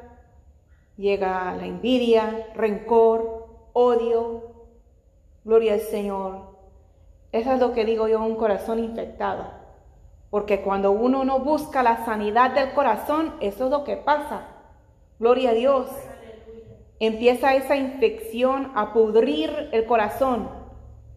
llega 0.97 1.53
la 1.55 1.65
envidia, 1.65 2.47
rencor, 2.55 3.47
odio. 3.73 4.53
Gloria 5.43 5.73
al 5.73 5.81
Señor. 5.81 6.53
Eso 7.31 7.51
es 7.51 7.59
lo 7.59 7.73
que 7.73 7.83
digo 7.83 8.07
yo, 8.07 8.21
un 8.21 8.35
corazón 8.35 8.79
infectado. 8.79 9.45
Porque 10.29 10.61
cuando 10.61 10.91
uno 10.91 11.25
no 11.25 11.39
busca 11.39 11.83
la 11.83 12.05
sanidad 12.05 12.51
del 12.51 12.73
corazón, 12.73 13.33
eso 13.39 13.65
es 13.65 13.71
lo 13.71 13.83
que 13.83 13.97
pasa. 13.97 14.47
Gloria 15.19 15.51
a 15.51 15.53
Dios. 15.53 15.87
Empieza 16.99 17.55
esa 17.55 17.75
infección 17.75 18.71
a 18.75 18.93
pudrir 18.93 19.69
el 19.71 19.85
corazón 19.85 20.49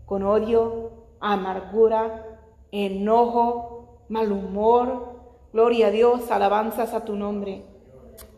con 0.05 0.23
odio, 0.23 0.91
amargura, 1.21 2.39
enojo, 2.73 4.03
mal 4.09 4.33
humor. 4.33 5.16
Gloria 5.57 5.87
a 5.87 5.91
Dios, 5.91 6.31
alabanzas 6.31 6.93
a 6.93 7.07
tu 7.07 7.17
nombre. 7.17 7.63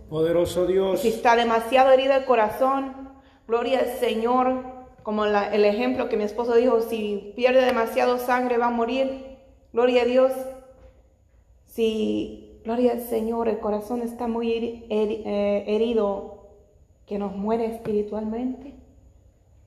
Poderoso 0.08 0.68
Dios. 0.68 1.00
Si 1.00 1.08
está 1.08 1.34
demasiado 1.34 1.90
herido 1.90 2.14
el 2.14 2.24
corazón, 2.24 3.10
gloria 3.48 3.80
al 3.80 3.88
Señor, 3.98 4.62
como 5.02 5.24
el 5.24 5.64
ejemplo 5.64 6.08
que 6.08 6.16
mi 6.16 6.22
esposo 6.22 6.54
dijo, 6.54 6.80
si 6.80 7.32
pierde 7.34 7.64
demasiado 7.64 8.18
sangre 8.18 8.56
va 8.56 8.66
a 8.66 8.70
morir. 8.70 9.36
Gloria 9.72 10.02
a 10.02 10.04
Dios. 10.04 10.30
Si, 11.66 12.60
gloria 12.62 12.92
al 12.92 13.00
Señor, 13.00 13.48
el 13.48 13.58
corazón 13.58 14.02
está 14.02 14.28
muy 14.28 14.52
eh, 14.88 15.64
herido, 15.66 16.50
que 17.04 17.18
nos 17.18 17.34
muere 17.34 17.66
espiritualmente. 17.66 18.74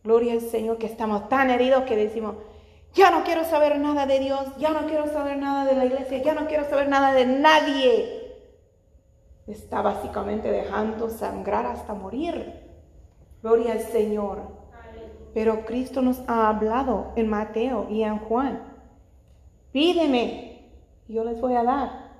Gloria 0.06 0.32
al 0.32 0.40
Señor, 0.40 0.78
que 0.78 0.86
estamos 0.86 1.28
tan 1.28 1.50
heridos 1.50 1.84
que 1.84 1.98
decimos, 1.98 2.36
ya 2.94 3.12
no 3.12 3.24
quiero 3.24 3.44
saber 3.46 3.80
nada 3.80 4.06
de 4.06 4.20
Dios, 4.20 4.46
ya 4.58 4.72
no 4.72 4.88
quiero 4.88 5.08
saber 5.08 5.38
nada 5.38 5.66
de 5.66 5.76
la 5.76 5.86
iglesia, 5.86 6.22
ya 6.22 6.34
no 6.34 6.48
quiero 6.48 6.70
saber 6.70 6.90
nada 6.90 7.14
de 7.14 7.26
nadie 7.26 8.22
está 9.52 9.82
básicamente 9.82 10.52
dejando 10.52 11.10
sangrar 11.10 11.66
hasta 11.66 11.94
morir. 11.94 12.54
Gloria 13.42 13.74
al 13.74 13.82
Señor. 13.82 14.62
Pero 15.34 15.66
Cristo 15.66 16.02
nos 16.02 16.22
ha 16.28 16.50
hablado 16.50 17.14
en 17.16 17.30
Mateo 17.30 17.88
y 17.90 18.04
en 18.04 18.18
Juan. 18.20 18.62
Pídeme, 19.72 20.70
yo 21.08 21.24
les 21.24 21.40
voy 21.40 21.56
a 21.56 21.64
dar. 21.64 22.12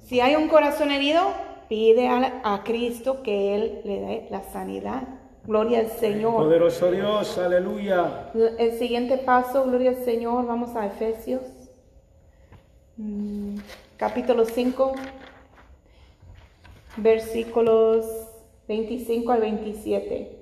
Si 0.00 0.20
hay 0.20 0.36
un 0.36 0.48
corazón 0.48 0.90
herido, 0.90 1.20
pide 1.68 2.08
a, 2.08 2.62
Cristo 2.64 3.22
que 3.22 3.54
Él 3.54 3.80
le 3.84 4.00
dé 4.00 4.28
la 4.30 4.42
sanidad. 4.42 5.02
Gloria 5.46 5.80
al 5.80 5.90
Señor. 5.90 6.36
Poderoso 6.36 6.90
Dios, 6.90 7.36
aleluya. 7.36 8.30
El 8.34 8.78
siguiente 8.78 9.18
paso, 9.18 9.64
gloria 9.64 9.90
al 9.90 10.02
Señor, 10.04 10.46
vamos 10.46 10.74
a 10.74 10.86
Efesios, 10.86 11.42
mm, 12.96 13.56
capítulo 13.98 14.46
5 14.46 14.92
versículos 16.96 18.06
25 18.68 19.32
al 19.32 19.40
27. 19.42 20.38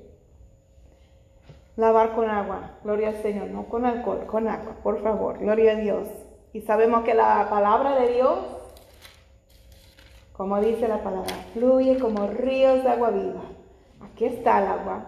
Lavar 1.74 2.14
con 2.14 2.30
agua, 2.30 2.78
gloria 2.84 3.08
al 3.08 3.22
Señor, 3.22 3.48
no 3.48 3.64
con 3.64 3.84
alcohol, 3.84 4.26
con 4.26 4.46
agua, 4.46 4.76
por 4.84 5.02
favor, 5.02 5.38
gloria 5.40 5.72
a 5.72 5.76
Dios. 5.76 6.06
Y 6.52 6.60
sabemos 6.60 7.02
que 7.02 7.14
la 7.14 7.48
palabra 7.50 7.98
de 7.98 8.12
Dios, 8.12 8.38
como 10.32 10.60
dice 10.60 10.86
la 10.86 11.02
palabra, 11.02 11.34
fluye 11.54 11.98
como 11.98 12.28
ríos 12.28 12.84
de 12.84 12.90
agua 12.90 13.10
viva. 13.10 13.42
Aquí 14.04 14.24
está 14.24 14.60
el 14.60 14.68
agua 14.68 15.06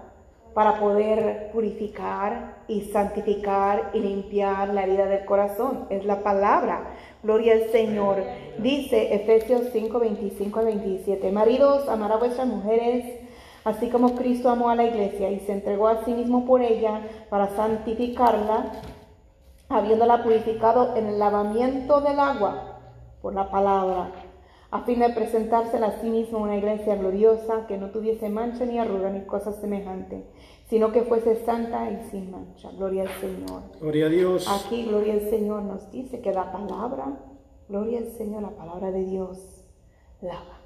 para 0.55 0.79
poder 0.79 1.51
purificar 1.53 2.63
y 2.69 2.83
santificar 2.83 3.91
y 3.93 3.99
limpiar 3.99 4.73
la 4.73 4.87
vida 4.87 5.07
del 5.07 5.25
corazón. 5.25 5.87
Es 5.91 6.05
la 6.05 6.23
palabra. 6.23 6.95
Gloria 7.23 7.55
al 7.55 7.71
Señor. 7.71 8.23
Dice 8.59 9.15
Efesios 9.15 9.63
5, 9.73 9.99
25 9.99 10.59
al 10.61 10.67
27. 10.67 11.33
Maridos, 11.33 11.89
amar 11.89 12.13
a 12.13 12.19
vuestras 12.19 12.47
mujeres, 12.47 13.21
así 13.65 13.89
como 13.89 14.15
Cristo 14.15 14.49
amó 14.49 14.71
a 14.71 14.77
la 14.77 14.85
iglesia 14.85 15.31
y 15.31 15.41
se 15.41 15.53
entregó 15.53 15.89
a 15.89 16.05
sí 16.05 16.13
mismo 16.15 16.47
por 16.47 16.63
ella 16.63 17.01
para 17.29 17.49
santificarla, 17.49 18.73
habiéndola 19.69 20.23
purificado 20.23 20.97
en 20.97 21.09
el 21.09 21.19
lavamiento 21.19 22.01
del 22.01 22.21
agua 22.21 22.79
por 23.21 23.35
la 23.35 23.51
palabra 23.51 24.13
a 24.75 24.81
fin 24.81 24.99
de 24.99 25.09
presentársela 25.11 25.87
a 25.87 26.01
sí 26.01 26.11
mismo 26.11 26.39
una 26.39 26.57
iglesia 26.57 26.97
gloriosa 26.97 27.65
que 27.69 27.79
no 27.79 27.91
tuviese 27.91 28.29
mancha 28.29 28.67
ni 28.67 28.77
arruga 28.77 29.09
ni 29.09 29.25
cosa 29.25 29.53
semejante, 29.53 30.25
sino 30.69 30.91
que 30.91 31.03
fuese 31.03 31.45
santa 31.45 31.89
y 31.93 32.11
sin 32.11 32.33
mancha. 32.33 32.73
Gloria 32.73 33.03
al 33.03 33.09
Señor. 33.21 33.63
Gloria 33.81 34.07
a 34.07 34.09
Dios. 34.09 34.49
Aquí, 34.49 34.87
gloria 34.87 35.13
al 35.13 35.31
Señor, 35.31 35.63
nos 35.63 35.93
dice 35.93 36.21
que 36.21 36.33
la 36.33 36.51
palabra, 36.51 37.21
gloria 37.69 38.01
al 38.01 38.09
Señor, 38.19 38.43
la 38.43 38.51
palabra 38.51 38.91
de 38.91 39.05
Dios, 39.05 39.39
lava. 40.21 40.59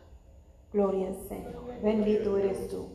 Gloria 0.72 1.08
al 1.08 1.16
Señor. 1.28 1.64
Bendito 1.82 2.38
eres 2.38 2.66
tú. 2.70 2.86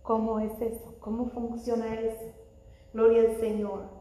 ¿Cómo 0.00 0.40
es 0.40 0.58
eso? 0.62 0.94
¿Cómo 1.00 1.28
funciona 1.28 2.00
eso? 2.00 2.32
Gloria 2.94 3.28
al 3.28 3.36
Señor 3.40 3.99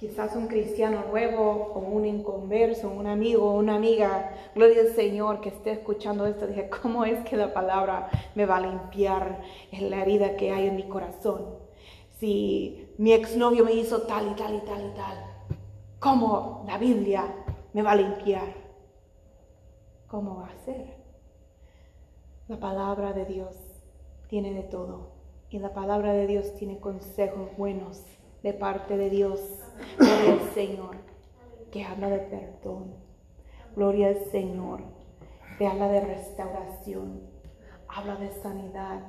quizás 0.00 0.34
un 0.34 0.46
cristiano 0.46 1.04
nuevo 1.10 1.72
o 1.74 1.78
un 1.78 2.06
inconverso, 2.06 2.88
un 2.88 3.06
amigo 3.06 3.52
una 3.52 3.76
amiga, 3.76 4.32
gloria 4.54 4.80
al 4.80 4.94
Señor 4.94 5.42
que 5.42 5.50
esté 5.50 5.72
escuchando 5.72 6.24
esto, 6.26 6.46
dije, 6.46 6.70
¿cómo 6.70 7.04
es 7.04 7.22
que 7.28 7.36
la 7.36 7.52
palabra 7.52 8.08
me 8.34 8.46
va 8.46 8.56
a 8.56 8.60
limpiar 8.62 9.42
la 9.72 10.00
herida 10.00 10.36
que 10.36 10.52
hay 10.52 10.68
en 10.68 10.76
mi 10.76 10.88
corazón? 10.88 11.58
Si 12.18 12.88
mi 12.96 13.12
exnovio 13.12 13.62
me 13.62 13.74
hizo 13.74 14.02
tal 14.02 14.32
y 14.32 14.34
tal 14.34 14.54
y 14.54 14.60
tal 14.60 14.86
y 14.86 14.94
tal, 14.96 15.58
¿cómo 15.98 16.64
la 16.66 16.78
Biblia 16.78 17.24
me 17.74 17.82
va 17.82 17.90
a 17.90 17.96
limpiar? 17.96 18.54
¿Cómo 20.06 20.36
va 20.36 20.46
a 20.46 20.64
ser? 20.64 20.96
La 22.48 22.58
palabra 22.58 23.12
de 23.12 23.26
Dios 23.26 23.54
tiene 24.28 24.54
de 24.54 24.62
todo 24.62 25.12
y 25.50 25.58
la 25.58 25.74
palabra 25.74 26.14
de 26.14 26.26
Dios 26.26 26.54
tiene 26.54 26.80
consejos 26.80 27.54
buenos 27.58 28.02
de 28.42 28.54
parte 28.54 28.96
de 28.96 29.10
Dios. 29.10 29.59
Gloria 29.98 30.32
al 30.32 30.54
Señor, 30.54 30.96
que 31.70 31.84
habla 31.84 32.08
de 32.08 32.18
perdón. 32.18 32.94
Gloria 33.76 34.08
al 34.08 34.24
Señor, 34.30 34.82
que 35.58 35.66
habla 35.66 35.88
de 35.88 36.00
restauración. 36.00 37.20
Habla 37.88 38.16
de 38.16 38.30
sanidad. 38.42 39.00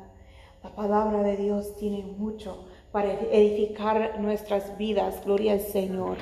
La 0.63 0.75
palabra 0.75 1.23
de 1.23 1.37
Dios 1.37 1.75
tiene 1.77 2.03
mucho 2.03 2.65
para 2.91 3.13
edificar 3.13 4.19
nuestras 4.19 4.77
vidas. 4.77 5.23
Gloria 5.25 5.53
al 5.53 5.61
Señor. 5.61 6.17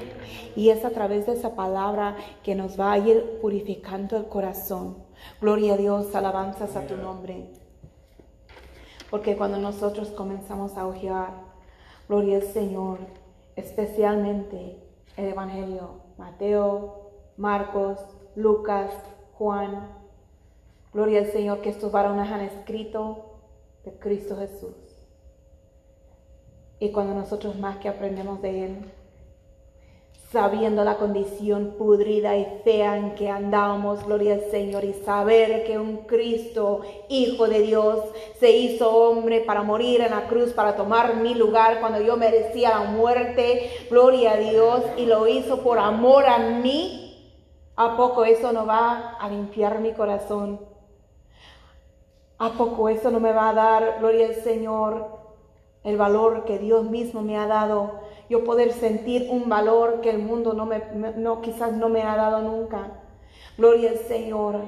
Y 0.56 0.70
es 0.70 0.86
a 0.86 0.92
través 0.92 1.26
de 1.26 1.34
esa 1.34 1.56
palabra 1.56 2.16
que 2.44 2.56
nos 2.56 2.80
va 2.80 2.94
a 2.94 2.98
ir 2.98 3.40
purificando 3.42 4.18
el 4.18 4.28
corazón. 4.28 4.98
Gloria 5.42 5.74
a 5.74 5.78
Dios, 5.78 6.16
alabanzas 6.16 6.76
a 6.76 6.88
tu 6.88 6.96
nombre. 6.96 7.50
Porque 9.10 9.36
cuando 9.36 9.58
nosotros 9.58 10.10
comenzamos 10.10 10.78
a 10.78 10.86
ojear, 10.86 11.34
gloria 12.08 12.38
al 12.38 12.44
Señor, 12.44 13.00
especialmente 13.60 14.78
el 15.18 15.26
Evangelio, 15.30 16.02
Mateo, 16.18 17.12
Marcos, 17.38 18.00
Lucas, 18.36 18.92
Juan, 19.34 19.88
gloria 20.94 21.20
al 21.20 21.28
Señor 21.28 21.62
que 21.62 21.70
estos 21.70 21.92
varones 21.92 22.30
han 22.32 22.42
escrito 22.42 23.40
de 23.84 23.92
Cristo 24.00 24.38
Jesús. 24.38 24.76
Y 26.80 26.92
cuando 26.92 27.14
nosotros 27.14 27.58
más 27.58 27.78
que 27.78 27.90
aprendemos 27.90 28.42
de 28.42 28.66
Él, 28.66 28.92
sabiendo 30.32 30.84
la 30.84 30.98
condición 30.98 31.74
pudrida 31.76 32.38
y 32.38 32.46
fea 32.64 32.98
en 32.98 33.16
que 33.16 33.30
andábamos, 33.30 34.06
gloria 34.06 34.36
al 34.36 34.52
Señor, 34.52 34.84
y 34.84 34.94
saber 34.94 35.64
que 35.64 35.80
un 35.80 35.98
Cristo, 36.06 36.82
Hijo 37.08 37.48
de 37.48 37.62
Dios, 37.62 37.98
se 38.40 38.52
hizo 38.52 38.92
hombre 38.92 39.42
para 39.42 39.64
morir 39.64 40.02
en 40.02 40.12
la 40.12 40.28
cruz, 40.28 40.54
para 40.54 40.76
tomar 40.76 41.16
mi 41.16 41.34
lugar 41.34 41.80
cuando 41.80 42.00
yo 42.00 42.16
merecía 42.16 42.70
la 42.70 42.92
muerte, 42.92 43.72
gloria 43.90 44.34
a 44.34 44.38
Dios, 44.38 44.84
y 44.98 45.08
lo 45.08 45.28
hizo 45.28 45.64
por 45.64 45.80
amor 45.80 46.28
a 46.28 46.38
mí, 46.38 47.34
¿a 47.76 47.98
poco 47.98 48.24
eso 48.24 48.52
no 48.52 48.68
va 48.68 49.16
a 49.20 49.30
limpiar 49.30 49.80
mi 49.80 49.94
corazón? 49.94 50.60
¿A 52.38 52.52
poco 52.52 52.88
eso 52.88 53.10
no 53.10 53.20
me 53.20 53.34
va 53.34 53.50
a 53.50 53.54
dar, 53.54 53.96
gloria 54.00 54.28
al 54.28 54.36
Señor, 54.36 55.08
el 55.84 55.98
valor 55.98 56.46
que 56.46 56.60
Dios 56.60 56.86
mismo 56.86 57.22
me 57.22 57.36
ha 57.36 57.48
dado? 57.48 58.09
Yo 58.30 58.44
poder 58.44 58.72
sentir 58.74 59.28
un 59.30 59.50
valor 59.50 60.02
que 60.02 60.12
el 60.12 60.20
mundo 60.20 60.54
no 60.54 60.66
me, 60.66 60.82
no, 61.18 61.42
quizás 61.42 61.74
no 61.74 61.90
me 61.90 62.04
ha 62.04 62.16
dado 62.16 62.42
nunca. 62.42 62.92
Gloria 63.58 63.90
al 63.90 63.98
Señor. 63.98 64.62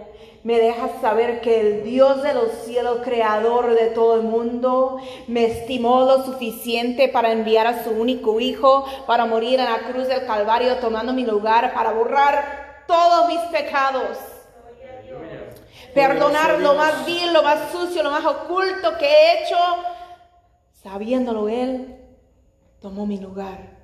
Me 0.43 0.57
deja 0.57 0.99
saber 0.99 1.39
que 1.41 1.61
el 1.61 1.83
Dios 1.83 2.23
de 2.23 2.33
los 2.33 2.51
cielos, 2.65 3.01
creador 3.03 3.75
de 3.75 3.87
todo 3.87 4.15
el 4.15 4.23
mundo, 4.23 4.97
me 5.27 5.45
estimó 5.45 6.01
lo 6.01 6.25
suficiente 6.25 7.07
para 7.07 7.31
enviar 7.31 7.67
a 7.67 7.83
su 7.83 7.91
único 7.91 8.39
hijo, 8.39 8.83
para 9.05 9.25
morir 9.25 9.59
en 9.59 9.65
la 9.65 9.91
cruz 9.91 10.07
del 10.07 10.25
Calvario, 10.25 10.77
tomando 10.77 11.13
mi 11.13 11.23
lugar, 11.23 11.73
para 11.75 11.93
borrar 11.93 12.83
todos 12.87 13.27
mis 13.27 13.39
pecados. 13.51 14.17
Perdonar 15.93 16.59
lo 16.59 16.73
más 16.73 17.05
vil, 17.05 17.31
lo 17.31 17.43
más 17.43 17.71
sucio, 17.71 18.01
lo 18.01 18.09
más 18.09 18.25
oculto 18.25 18.97
que 18.97 19.05
he 19.05 19.43
hecho, 19.43 19.57
sabiéndolo 20.81 21.47
Él 21.47 22.00
tomó 22.81 23.05
mi 23.05 23.17
lugar 23.17 23.77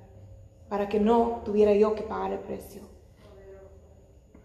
para 0.70 0.90
que 0.90 1.00
no 1.00 1.42
tuviera 1.46 1.74
yo 1.74 1.96
que 1.96 2.04
pagar 2.04 2.34
el 2.34 2.40
precio. 2.40 2.82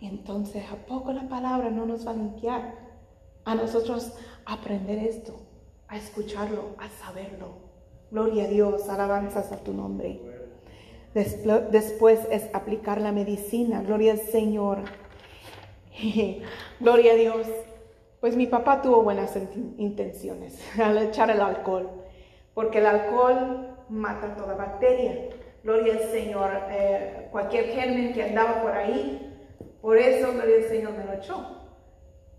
entonces, 0.01 0.65
¿a 0.71 0.77
poco 0.87 1.13
la 1.13 1.29
palabra 1.29 1.71
no 1.71 1.87
nos 1.87 2.07
va 2.07 2.11
a 2.11 2.15
limpiar? 2.15 2.75
A 3.45 3.55
nosotros 3.55 4.13
aprender 4.45 4.99
esto, 4.99 5.41
a 5.89 5.97
escucharlo, 5.97 6.77
a 6.79 6.89
saberlo. 6.89 7.73
Gloria 8.11 8.45
a 8.45 8.49
Dios, 8.49 8.89
alabanzas 8.89 9.53
a 9.53 9.59
tu 9.59 9.73
nombre. 9.73 10.21
Después 11.15 12.21
es 12.31 12.55
aplicar 12.55 13.01
la 13.01 13.13
medicina. 13.13 13.83
Gloria 13.83 14.13
al 14.13 14.19
Señor. 14.19 14.81
Gloria 16.81 17.13
a 17.13 17.17
Dios. 17.17 17.47
Pues 18.21 18.37
mi 18.37 18.47
papá 18.47 18.83
tuvo 18.83 19.03
buenas 19.03 19.37
intenciones 19.79 20.59
al 20.81 20.99
echar 20.99 21.31
el 21.31 21.41
alcohol, 21.41 21.91
porque 22.55 22.79
el 22.79 22.87
alcohol 22.87 23.72
mata 23.89 24.35
toda 24.37 24.55
bacteria. 24.55 25.29
Gloria 25.63 25.95
al 25.95 26.11
Señor. 26.11 26.51
Eh, 26.71 27.29
cualquier 27.31 27.67
germen 27.67 28.13
que 28.13 28.25
andaba 28.25 28.63
por 28.63 28.73
ahí, 28.73 29.29
por 29.81 29.97
eso, 29.99 30.33
gloria 30.33 30.57
al 30.57 30.69
Señor, 30.69 30.93
me 30.93 31.05
lo 31.05 31.13
echó. 31.15 31.59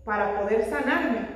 Para 0.04 0.40
poder 0.40 0.64
sanarme. 0.64 1.28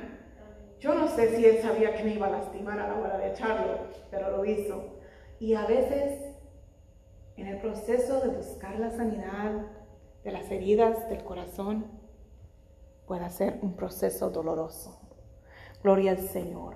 Yo 0.79 0.93
no 0.93 1.07
sé 1.07 1.35
si 1.35 1.45
él 1.45 1.61
sabía 1.61 1.93
que 1.95 2.03
me 2.03 2.13
iba 2.13 2.27
a 2.27 2.31
lastimar 2.31 2.79
a 2.79 2.87
la 2.87 2.95
hora 2.95 3.17
de 3.17 3.31
echarlo, 3.31 3.79
pero 4.09 4.37
lo 4.37 4.45
hizo. 4.45 4.99
Y 5.39 5.53
a 5.53 5.65
veces, 5.65 6.35
en 7.35 7.47
el 7.47 7.59
proceso 7.59 8.21
de 8.21 8.29
buscar 8.29 8.79
la 8.79 8.91
sanidad 8.91 9.65
de 10.23 10.31
las 10.31 10.49
heridas 10.49 11.09
del 11.09 11.23
corazón, 11.23 11.85
puede 13.07 13.29
ser 13.29 13.59
un 13.61 13.75
proceso 13.75 14.29
doloroso. 14.29 14.99
Gloria 15.83 16.11
al 16.11 16.19
Señor. 16.19 16.75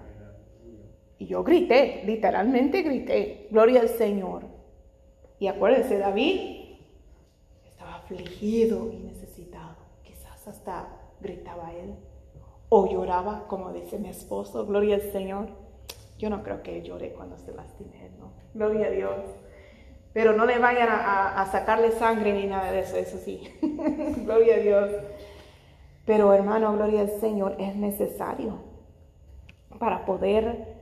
Y 1.24 1.28
yo 1.28 1.42
grité, 1.42 2.04
literalmente 2.06 2.82
grité, 2.82 3.48
gloria 3.50 3.80
al 3.80 3.88
Señor. 3.88 4.44
Y 5.40 5.48
acuérdense, 5.48 5.98
David 5.98 6.76
estaba 7.66 7.96
afligido 7.96 8.92
y 8.92 8.98
necesitado. 8.98 9.78
Quizás 10.04 10.46
hasta 10.46 10.90
gritaba 11.22 11.72
él 11.72 11.96
o 12.68 12.92
lloraba, 12.92 13.48
como 13.48 13.72
dice 13.72 14.00
mi 14.00 14.10
esposo, 14.10 14.66
gloria 14.66 14.96
al 14.96 15.14
Señor. 15.14 15.48
Yo 16.20 16.30
no 16.30 16.44
creo 16.44 16.62
que 16.62 16.82
llore 16.82 17.14
cuando 17.14 17.38
se 17.38 17.54
lastime, 17.54 18.12
¿no? 18.20 18.34
Gloria 18.54 18.88
a 18.88 18.92
Dios. 18.92 19.22
Pero 20.12 20.34
no 20.34 20.46
le 20.46 20.60
vayan 20.60 20.90
a, 20.90 21.42
a 21.42 21.46
sacarle 21.54 21.92
sangre 21.92 22.34
ni 22.34 22.48
nada 22.48 22.70
de 22.70 22.82
eso, 22.82 22.98
eso 22.98 23.18
sí. 23.18 23.48
gloria 24.26 24.56
a 24.56 24.60
Dios. 24.60 24.92
Pero 26.06 26.34
hermano, 26.34 26.74
gloria 26.74 27.00
al 27.00 27.12
Señor, 27.22 27.56
es 27.60 27.78
necesario 27.78 28.60
para 29.80 30.06
poder 30.06 30.73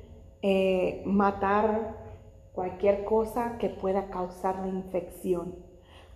eh, 0.41 1.03
matar 1.05 1.95
cualquier 2.53 3.03
cosa 3.03 3.57
que 3.57 3.69
pueda 3.69 4.09
causar 4.09 4.59
la 4.59 4.67
infección. 4.67 5.55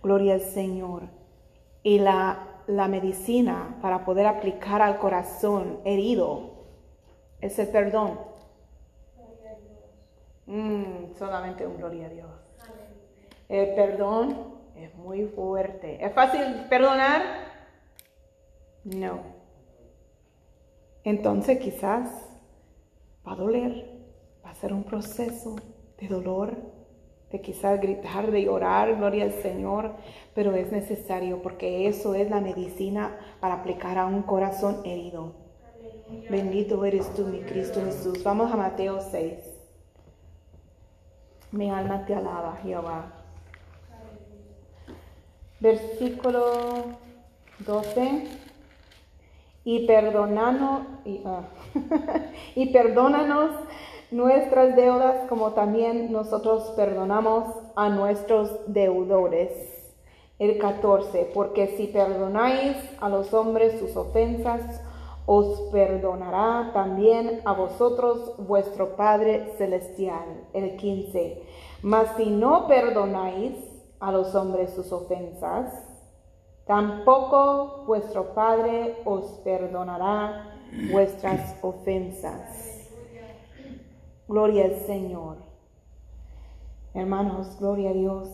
Gloria 0.02 0.34
al 0.34 0.40
Señor. 0.40 1.04
Y 1.82 1.98
la, 1.98 2.62
la 2.66 2.88
medicina 2.88 3.78
para 3.80 4.04
poder 4.04 4.26
aplicar 4.26 4.82
al 4.82 4.98
corazón 4.98 5.80
herido 5.84 6.50
es 7.40 7.58
el 7.58 7.68
perdón. 7.68 8.18
Mm, 10.46 11.14
solamente 11.18 11.66
un 11.66 11.76
gloria 11.76 12.06
a 12.06 12.10
Dios. 12.10 12.30
El 13.48 13.74
perdón 13.74 14.56
es 14.76 14.94
muy 14.96 15.26
fuerte. 15.26 16.04
¿Es 16.04 16.12
fácil 16.12 16.66
perdonar? 16.68 17.22
No. 18.84 19.20
Entonces 21.04 21.58
quizás 21.58 22.10
va 23.26 23.32
a 23.32 23.36
doler 23.36 23.95
ser 24.54 24.72
un 24.72 24.84
proceso 24.84 25.56
de 25.98 26.08
dolor, 26.08 26.56
de 27.30 27.40
quizás 27.40 27.80
gritar, 27.80 28.30
de 28.30 28.44
llorar, 28.44 28.96
gloria 28.96 29.24
al 29.24 29.32
Señor, 29.32 29.92
pero 30.34 30.54
es 30.54 30.70
necesario 30.70 31.42
porque 31.42 31.88
eso 31.88 32.14
es 32.14 32.30
la 32.30 32.40
medicina 32.40 33.16
para 33.40 33.54
aplicar 33.54 33.98
a 33.98 34.06
un 34.06 34.22
corazón 34.22 34.80
herido. 34.84 35.34
Bendito 36.30 36.84
eres 36.84 37.12
tú, 37.14 37.26
mi 37.26 37.40
Cristo 37.40 37.80
Jesús. 37.84 38.22
Vamos 38.22 38.52
a 38.52 38.56
Mateo 38.56 39.00
6. 39.00 39.34
Mi 41.50 41.70
alma 41.70 42.04
te 42.06 42.14
alaba, 42.14 42.58
Jehová. 42.62 43.12
Versículo 45.58 46.84
12. 47.58 48.28
Y 49.64 49.84
perdonanos, 49.84 50.82
y, 51.04 51.22
ah, 51.24 51.42
y 52.54 52.72
perdónanos 52.72 53.50
nuestras 54.10 54.76
deudas 54.76 55.28
como 55.28 55.52
también 55.52 56.12
nosotros 56.12 56.72
perdonamos 56.76 57.44
a 57.74 57.88
nuestros 57.88 58.50
deudores. 58.66 59.50
El 60.38 60.58
14, 60.58 61.30
porque 61.32 61.76
si 61.76 61.86
perdonáis 61.86 62.76
a 63.00 63.08
los 63.08 63.32
hombres 63.32 63.78
sus 63.80 63.96
ofensas, 63.96 64.80
os 65.24 65.60
perdonará 65.72 66.70
también 66.72 67.40
a 67.44 67.52
vosotros 67.52 68.34
vuestro 68.38 68.96
Padre 68.96 69.54
Celestial. 69.56 70.46
El 70.52 70.76
15, 70.76 71.42
mas 71.82 72.08
si 72.16 72.30
no 72.30 72.68
perdonáis 72.68 73.56
a 73.98 74.12
los 74.12 74.34
hombres 74.34 74.70
sus 74.74 74.92
ofensas, 74.92 75.72
tampoco 76.66 77.84
vuestro 77.86 78.34
Padre 78.34 78.98
os 79.04 79.24
perdonará 79.42 80.54
vuestras 80.90 81.56
ofensas. 81.62 82.75
Gloria 84.28 84.64
al 84.64 84.74
Señor. 84.80 85.36
Hermanos, 86.94 87.56
gloria 87.60 87.90
a 87.90 87.92
Dios. 87.92 88.28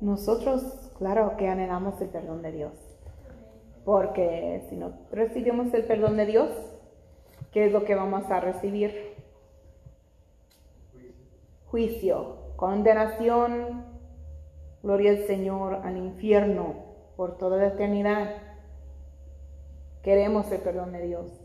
Nosotros, 0.00 0.90
claro 0.98 1.36
que 1.36 1.46
anhelamos 1.46 2.00
el 2.00 2.08
perdón 2.08 2.42
de 2.42 2.50
Dios. 2.50 2.72
Porque 3.84 4.66
si 4.68 4.76
no 4.76 4.92
recibimos 5.12 5.72
el 5.72 5.84
perdón 5.84 6.16
de 6.16 6.26
Dios, 6.26 6.50
¿qué 7.52 7.66
es 7.66 7.72
lo 7.72 7.84
que 7.84 7.94
vamos 7.94 8.28
a 8.28 8.40
recibir? 8.40 9.14
Juicio, 11.70 12.54
condenación, 12.56 13.84
gloria 14.82 15.12
al 15.12 15.26
Señor, 15.28 15.74
al 15.84 15.96
infierno 15.96 16.74
por 17.16 17.38
toda 17.38 17.56
la 17.56 17.68
eternidad. 17.68 18.34
Queremos 20.02 20.50
el 20.50 20.60
perdón 20.60 20.90
de 20.90 21.02
Dios. 21.02 21.40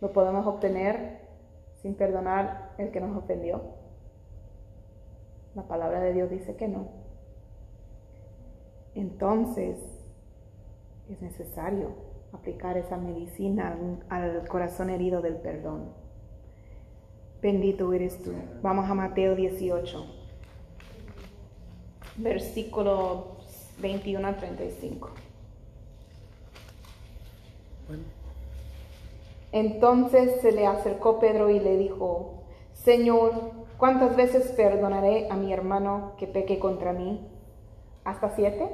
Lo 0.00 0.12
podemos 0.12 0.46
obtener 0.46 1.25
sin 1.86 1.94
perdonar 1.94 2.74
el 2.78 2.90
que 2.90 3.00
nos 3.00 3.16
ofendió? 3.16 3.62
La 5.54 5.62
palabra 5.68 6.00
de 6.00 6.12
Dios 6.12 6.28
dice 6.28 6.56
que 6.56 6.66
no. 6.66 6.88
Entonces, 8.96 9.78
es 11.08 11.22
necesario 11.22 11.94
aplicar 12.32 12.76
esa 12.76 12.96
medicina 12.96 13.78
al 14.08 14.48
corazón 14.48 14.90
herido 14.90 15.22
del 15.22 15.36
perdón. 15.36 15.92
Bendito 17.40 17.92
eres 17.92 18.20
tú. 18.20 18.32
Vamos 18.62 18.90
a 18.90 18.94
Mateo 18.94 19.36
18, 19.36 20.06
versículo 22.16 23.36
21 23.78 24.26
a 24.26 24.36
35. 24.36 25.10
Entonces 29.52 30.40
se 30.40 30.52
le 30.52 30.66
acercó 30.66 31.18
Pedro 31.18 31.50
y 31.50 31.60
le 31.60 31.76
dijo, 31.76 32.44
Señor, 32.72 33.32
¿cuántas 33.78 34.16
veces 34.16 34.52
perdonaré 34.52 35.28
a 35.30 35.36
mi 35.36 35.52
hermano 35.52 36.12
que 36.18 36.26
peque 36.26 36.58
contra 36.58 36.92
mí? 36.92 37.26
¿Hasta 38.04 38.30
siete? 38.30 38.70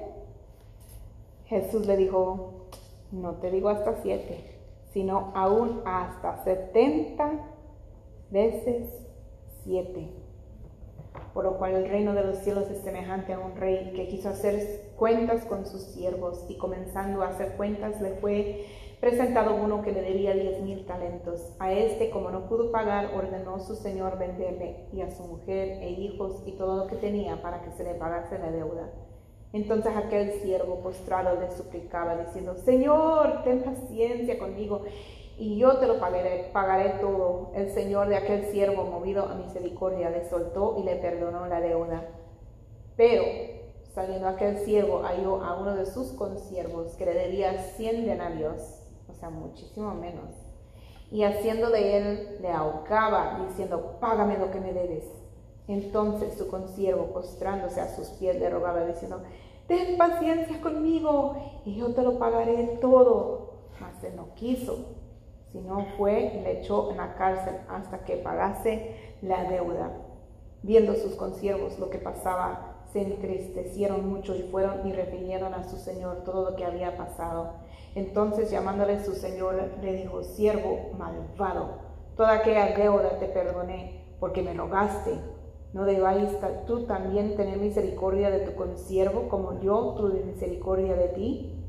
Jesús 1.47 1.87
le 1.87 1.97
dijo, 1.97 2.69
no 3.11 3.35
te 3.35 3.51
digo 3.51 3.69
hasta 3.69 4.03
siete, 4.03 4.59
sino 4.93 5.33
aún 5.35 5.83
hasta 5.85 6.43
setenta 6.45 7.31
veces 8.31 8.89
siete. 9.63 10.09
Por 11.35 11.45
lo 11.45 11.59
cual 11.59 11.73
el 11.73 11.89
reino 11.89 12.15
de 12.15 12.25
los 12.25 12.39
cielos 12.39 12.71
es 12.71 12.79
semejante 12.79 13.33
a 13.33 13.39
un 13.39 13.57
rey 13.57 13.93
que 13.95 14.09
quiso 14.09 14.31
hacer 14.31 14.93
cuentas 14.97 15.45
con 15.45 15.67
sus 15.67 15.83
siervos 15.83 16.45
y 16.49 16.57
comenzando 16.57 17.23
a 17.23 17.29
hacer 17.29 17.57
cuentas 17.57 18.01
le 18.01 18.15
fue 18.17 18.67
presentado 19.03 19.57
uno 19.57 19.83
que 19.83 19.91
le 19.91 20.01
debía 20.01 20.33
diez 20.33 20.61
mil 20.61 20.87
talentos. 20.87 21.57
A 21.59 21.73
este, 21.73 22.09
como 22.11 22.31
no 22.31 22.47
pudo 22.49 22.71
pagar, 22.71 23.11
ordenó 23.17 23.59
su 23.59 23.75
señor 23.75 24.17
venderle 24.17 24.87
y 24.93 25.01
a 25.01 25.11
su 25.11 25.25
mujer 25.25 25.83
e 25.83 25.91
hijos 25.91 26.41
y 26.47 26.53
todo 26.53 26.77
lo 26.77 26.87
que 26.87 26.95
tenía 26.95 27.43
para 27.43 27.63
que 27.63 27.73
se 27.73 27.83
le 27.83 27.95
pagase 27.95 28.39
la 28.39 28.53
deuda. 28.53 28.93
Entonces 29.53 29.93
aquel 29.97 30.35
siervo 30.35 30.77
postrado 30.77 31.37
le 31.41 31.51
suplicaba 31.51 32.15
diciendo, 32.15 32.55
Señor, 32.55 33.43
ten 33.43 33.65
paciencia 33.65 34.39
conmigo 34.39 34.83
y 35.37 35.59
yo 35.59 35.79
te 35.79 35.89
lo 35.89 35.99
pagaré, 35.99 36.53
todo. 37.01 37.51
El 37.57 37.71
señor 37.71 38.09
de 38.09 38.15
aquel 38.15 38.45
siervo, 38.53 38.85
movido 38.85 39.27
a 39.27 39.35
misericordia, 39.35 40.11
le 40.11 40.29
soltó 40.31 40.77
y 40.79 40.85
le 40.85 40.95
perdonó 40.95 41.49
la 41.49 41.61
deuda. 41.61 42.07
Pero 42.97 43.25
saliendo 43.97 44.29
aquel 44.29 44.59
siervo 44.59 45.03
halló 45.03 45.43
a 45.43 45.59
uno 45.59 45.75
de 45.75 45.87
sus 45.87 46.13
consiervos 46.13 46.95
que 46.95 47.07
le 47.07 47.15
debía 47.15 47.59
cien 47.77 48.07
denarios 48.07 48.79
sea, 49.23 49.31
muchísimo 49.31 49.95
menos. 49.95 50.31
Y 51.11 51.25
haciendo 51.25 51.71
de 51.71 51.97
él, 51.97 52.39
le 52.41 52.51
ahogaba, 52.51 53.45
diciendo, 53.47 53.99
págame 54.01 54.39
lo 54.39 54.51
que 54.51 54.61
me 54.61 54.73
debes. 54.73 55.05
Entonces 55.69 56.35
su 56.37 56.49
consiervo, 56.49 57.13
postrándose 57.13 57.81
a 57.81 57.95
sus 57.95 58.09
pies, 58.09 58.39
le 58.39 58.51
rogaba, 58.51 58.85
diciendo, 58.85 59.23
ten 59.69 59.97
paciencia 59.97 60.61
conmigo 60.61 61.37
y 61.65 61.77
yo 61.77 61.95
te 61.95 62.03
lo 62.03 62.19
pagaré 62.19 62.79
todo. 62.81 63.53
Mas 63.81 64.03
él 64.03 64.17
no 64.17 64.35
quiso, 64.35 64.87
sino 65.53 65.87
fue 65.97 66.33
y 66.35 66.41
le 66.41 66.61
echó 66.61 66.91
en 66.91 66.97
la 66.97 67.15
cárcel 67.15 67.57
hasta 67.69 68.05
que 68.05 68.17
pagase 68.17 69.17
la 69.23 69.45
deuda. 69.45 69.93
Viendo 70.63 70.95
sus 70.95 71.15
consiervos 71.15 71.79
lo 71.79 71.91
que 71.91 71.99
pasaba, 71.99 72.72
se 72.93 73.03
entristecieron 73.03 74.09
mucho 74.09 74.35
y 74.35 74.43
fueron 74.43 74.87
y 74.87 74.93
refirieron 74.93 75.55
a 75.55 75.65
su 75.65 75.77
señor 75.77 76.25
todo 76.25 76.51
lo 76.51 76.57
que 76.57 76.65
había 76.65 76.97
pasado. 76.97 77.55
Entonces 77.95 78.51
llamándole 78.51 79.05
su 79.05 79.15
señor 79.15 79.57
le 79.83 79.95
dijo, 79.95 80.23
siervo 80.23 80.91
malvado, 80.99 81.79
toda 82.17 82.35
aquella 82.35 82.77
deuda 82.77 83.19
te 83.19 83.27
perdoné 83.27 84.05
porque 84.21 84.43
me 84.43 84.55
rogaste. 84.55 85.19
¿No 85.73 85.85
debáis 85.85 86.29
tú 86.67 86.85
también 86.85 87.35
tener 87.35 87.57
misericordia 87.57 88.31
de 88.31 88.41
tu 88.41 88.55
consiervo 88.55 89.29
como 89.29 89.61
yo 89.61 89.95
tuve 89.97 90.23
misericordia 90.23 90.95
de 90.95 91.09
ti? 91.09 91.65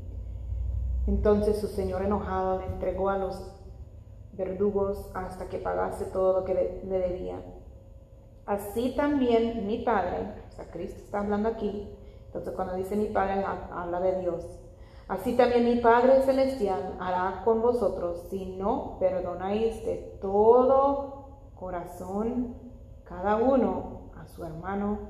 Entonces 1.06 1.58
su 1.58 1.68
señor 1.68 2.02
enojado 2.02 2.60
le 2.60 2.66
entregó 2.66 3.08
a 3.08 3.18
los 3.18 3.50
verdugos 4.32 5.10
hasta 5.14 5.48
que 5.48 5.58
pagase 5.58 6.06
todo 6.06 6.40
lo 6.40 6.44
que 6.44 6.54
le, 6.54 6.98
debía. 6.98 7.40
Así 8.46 8.94
también 8.94 9.66
mi 9.66 9.78
Padre, 9.78 10.43
o 10.54 10.56
sea, 10.56 10.70
Cristo 10.70 11.00
está 11.04 11.18
hablando 11.18 11.48
aquí, 11.48 11.88
entonces 12.26 12.54
cuando 12.54 12.76
dice 12.76 12.94
mi 12.94 13.06
Padre 13.06 13.44
habla 13.44 14.00
de 14.00 14.20
Dios, 14.20 14.46
Así 15.06 15.36
también 15.36 15.66
mi 15.66 15.80
Padre 15.80 16.22
Celestial 16.22 16.96
hará 16.98 17.42
con 17.44 17.60
vosotros 17.60 18.26
si 18.30 18.46
no 18.56 18.96
perdonáis 18.98 19.84
de 19.84 19.96
todo 20.20 21.40
corazón 21.56 22.56
cada 23.04 23.36
uno 23.36 24.12
a 24.16 24.26
su 24.26 24.44
hermano 24.44 25.00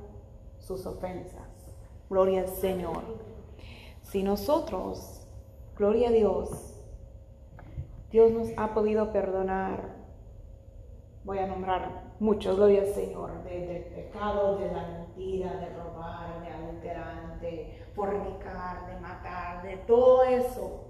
sus 0.59 0.85
ofensas. 0.85 1.47
Gloria 2.09 2.41
al 2.41 2.49
Señor. 2.49 3.03
Si 4.01 4.21
nosotros, 4.21 5.25
gloria 5.77 6.09
a 6.09 6.11
Dios, 6.11 6.75
Dios 8.11 8.31
nos 8.31 8.49
ha 8.57 8.73
podido 8.73 9.13
perdonar, 9.13 9.95
voy 11.23 11.39
a 11.39 11.47
nombrar 11.47 12.04
muchos, 12.19 12.55
gloria 12.55 12.81
al 12.81 12.87
Señor, 12.87 13.43
del 13.43 13.83
pecado, 13.85 14.57
de 14.57 14.71
la 14.71 14.87
mentira, 14.87 15.53
de 15.57 15.69
robar, 15.75 16.41
de 16.41 16.47
adulterar, 16.49 17.39
de 17.39 17.81
fornicar, 17.93 18.87
de 18.87 18.99
matar, 18.99 19.63
de 19.63 19.77
todo 19.77 20.23
eso. 20.23 20.81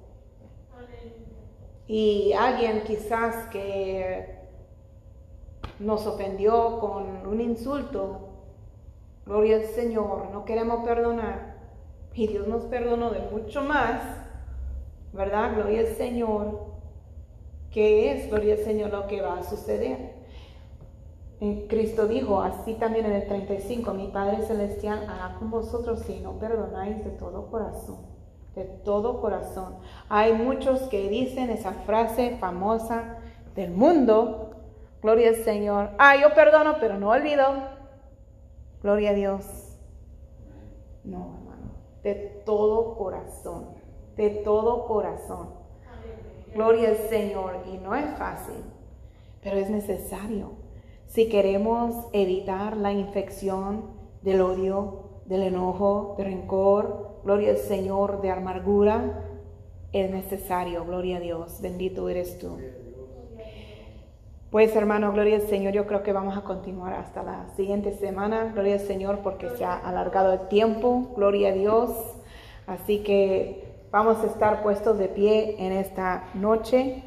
Y 1.87 2.33
alguien 2.33 2.83
quizás 2.83 3.47
que 3.49 4.39
nos 5.79 6.07
ofendió 6.07 6.79
con 6.79 7.27
un 7.27 7.41
insulto, 7.41 8.29
gloria 9.25 9.57
al 9.57 9.65
Señor, 9.65 10.31
no 10.31 10.45
queremos 10.45 10.83
perdonar. 10.83 11.55
Y 12.13 12.27
Dios 12.27 12.47
nos 12.47 12.63
perdonó 12.65 13.11
de 13.11 13.19
mucho 13.29 13.61
más, 13.61 14.01
¿verdad? 15.11 15.53
Gloria 15.55 15.81
al 15.81 15.87
Señor. 15.87 16.75
¿Qué 17.71 18.11
es, 18.13 18.29
gloria 18.29 18.53
al 18.53 18.61
Señor, 18.61 18.91
lo 18.91 19.05
que 19.05 19.21
va 19.21 19.39
a 19.39 19.43
suceder? 19.43 20.14
Cristo 21.39 22.07
dijo, 22.07 22.41
así 22.41 22.75
también 22.75 23.05
en 23.07 23.11
el 23.11 23.27
35, 23.27 23.93
mi 23.93 24.07
Padre 24.07 24.41
Celestial 24.43 25.05
hará 25.09 25.35
con 25.37 25.51
vosotros 25.51 25.99
si 26.01 26.21
no 26.21 26.39
perdonáis 26.39 27.03
de 27.03 27.11
todo 27.11 27.51
corazón, 27.51 28.05
de 28.55 28.63
todo 28.63 29.19
corazón. 29.19 29.75
Hay 30.07 30.33
muchos 30.33 30.81
que 30.83 31.09
dicen 31.09 31.49
esa 31.49 31.73
frase 31.73 32.37
famosa 32.39 33.17
del 33.53 33.71
mundo, 33.71 34.51
gloria 35.01 35.29
al 35.29 35.35
Señor, 35.35 35.89
ah, 35.97 36.15
yo 36.15 36.33
perdono, 36.33 36.77
pero 36.79 36.97
no 36.97 37.09
olvido, 37.09 37.45
gloria 38.81 39.09
a 39.09 39.13
Dios. 39.13 39.45
No, 41.03 41.35
hermano, 41.37 41.73
de 42.01 42.15
todo 42.45 42.95
corazón, 42.95 43.75
de 44.15 44.29
todo 44.29 44.87
corazón. 44.87 45.65
Gloria 46.53 46.89
al 46.89 46.97
Señor, 47.09 47.57
y 47.65 47.77
no 47.77 47.93
es 47.93 48.05
fácil, 48.17 48.55
pero 49.41 49.57
es 49.57 49.69
necesario 49.69 50.64
si 51.07 51.29
queremos 51.29 52.07
evitar 52.13 52.77
la 52.77 52.91
infección 52.91 53.85
del 54.21 54.41
odio, 54.41 55.21
del 55.25 55.43
enojo, 55.43 56.15
del 56.17 56.27
rencor, 56.27 57.19
gloria 57.23 57.51
al 57.51 57.57
Señor, 57.57 58.21
de 58.21 58.31
amargura, 58.31 59.23
es 59.91 60.11
necesario, 60.11 60.85
gloria 60.85 61.17
a 61.17 61.19
Dios, 61.19 61.61
bendito 61.61 62.09
eres 62.09 62.37
tú. 62.37 62.57
Pues 64.51 64.75
hermano, 64.75 65.11
gloria 65.11 65.35
al 65.35 65.41
Señor, 65.41 65.73
yo 65.73 65.85
creo 65.85 66.01
que 66.01 66.13
vamos 66.13 66.37
a 66.37 66.43
continuar 66.43 66.93
hasta 66.93 67.23
la 67.23 67.49
siguiente 67.57 67.91
semana, 67.93 68.51
gloria 68.53 68.75
al 68.75 68.79
Señor 68.79 69.19
porque 69.19 69.49
se 69.49 69.65
ha 69.65 69.75
alargado 69.75 70.31
el 70.33 70.47
tiempo, 70.47 71.11
gloria 71.15 71.49
a 71.49 71.51
Dios. 71.51 71.89
Así 72.67 72.99
que 72.99 73.65
vamos 73.91 74.23
a 74.23 74.27
estar 74.27 74.63
puestos 74.63 74.97
de 74.97 75.09
pie 75.09 75.55
en 75.59 75.73
esta 75.73 76.29
noche. 76.35 77.03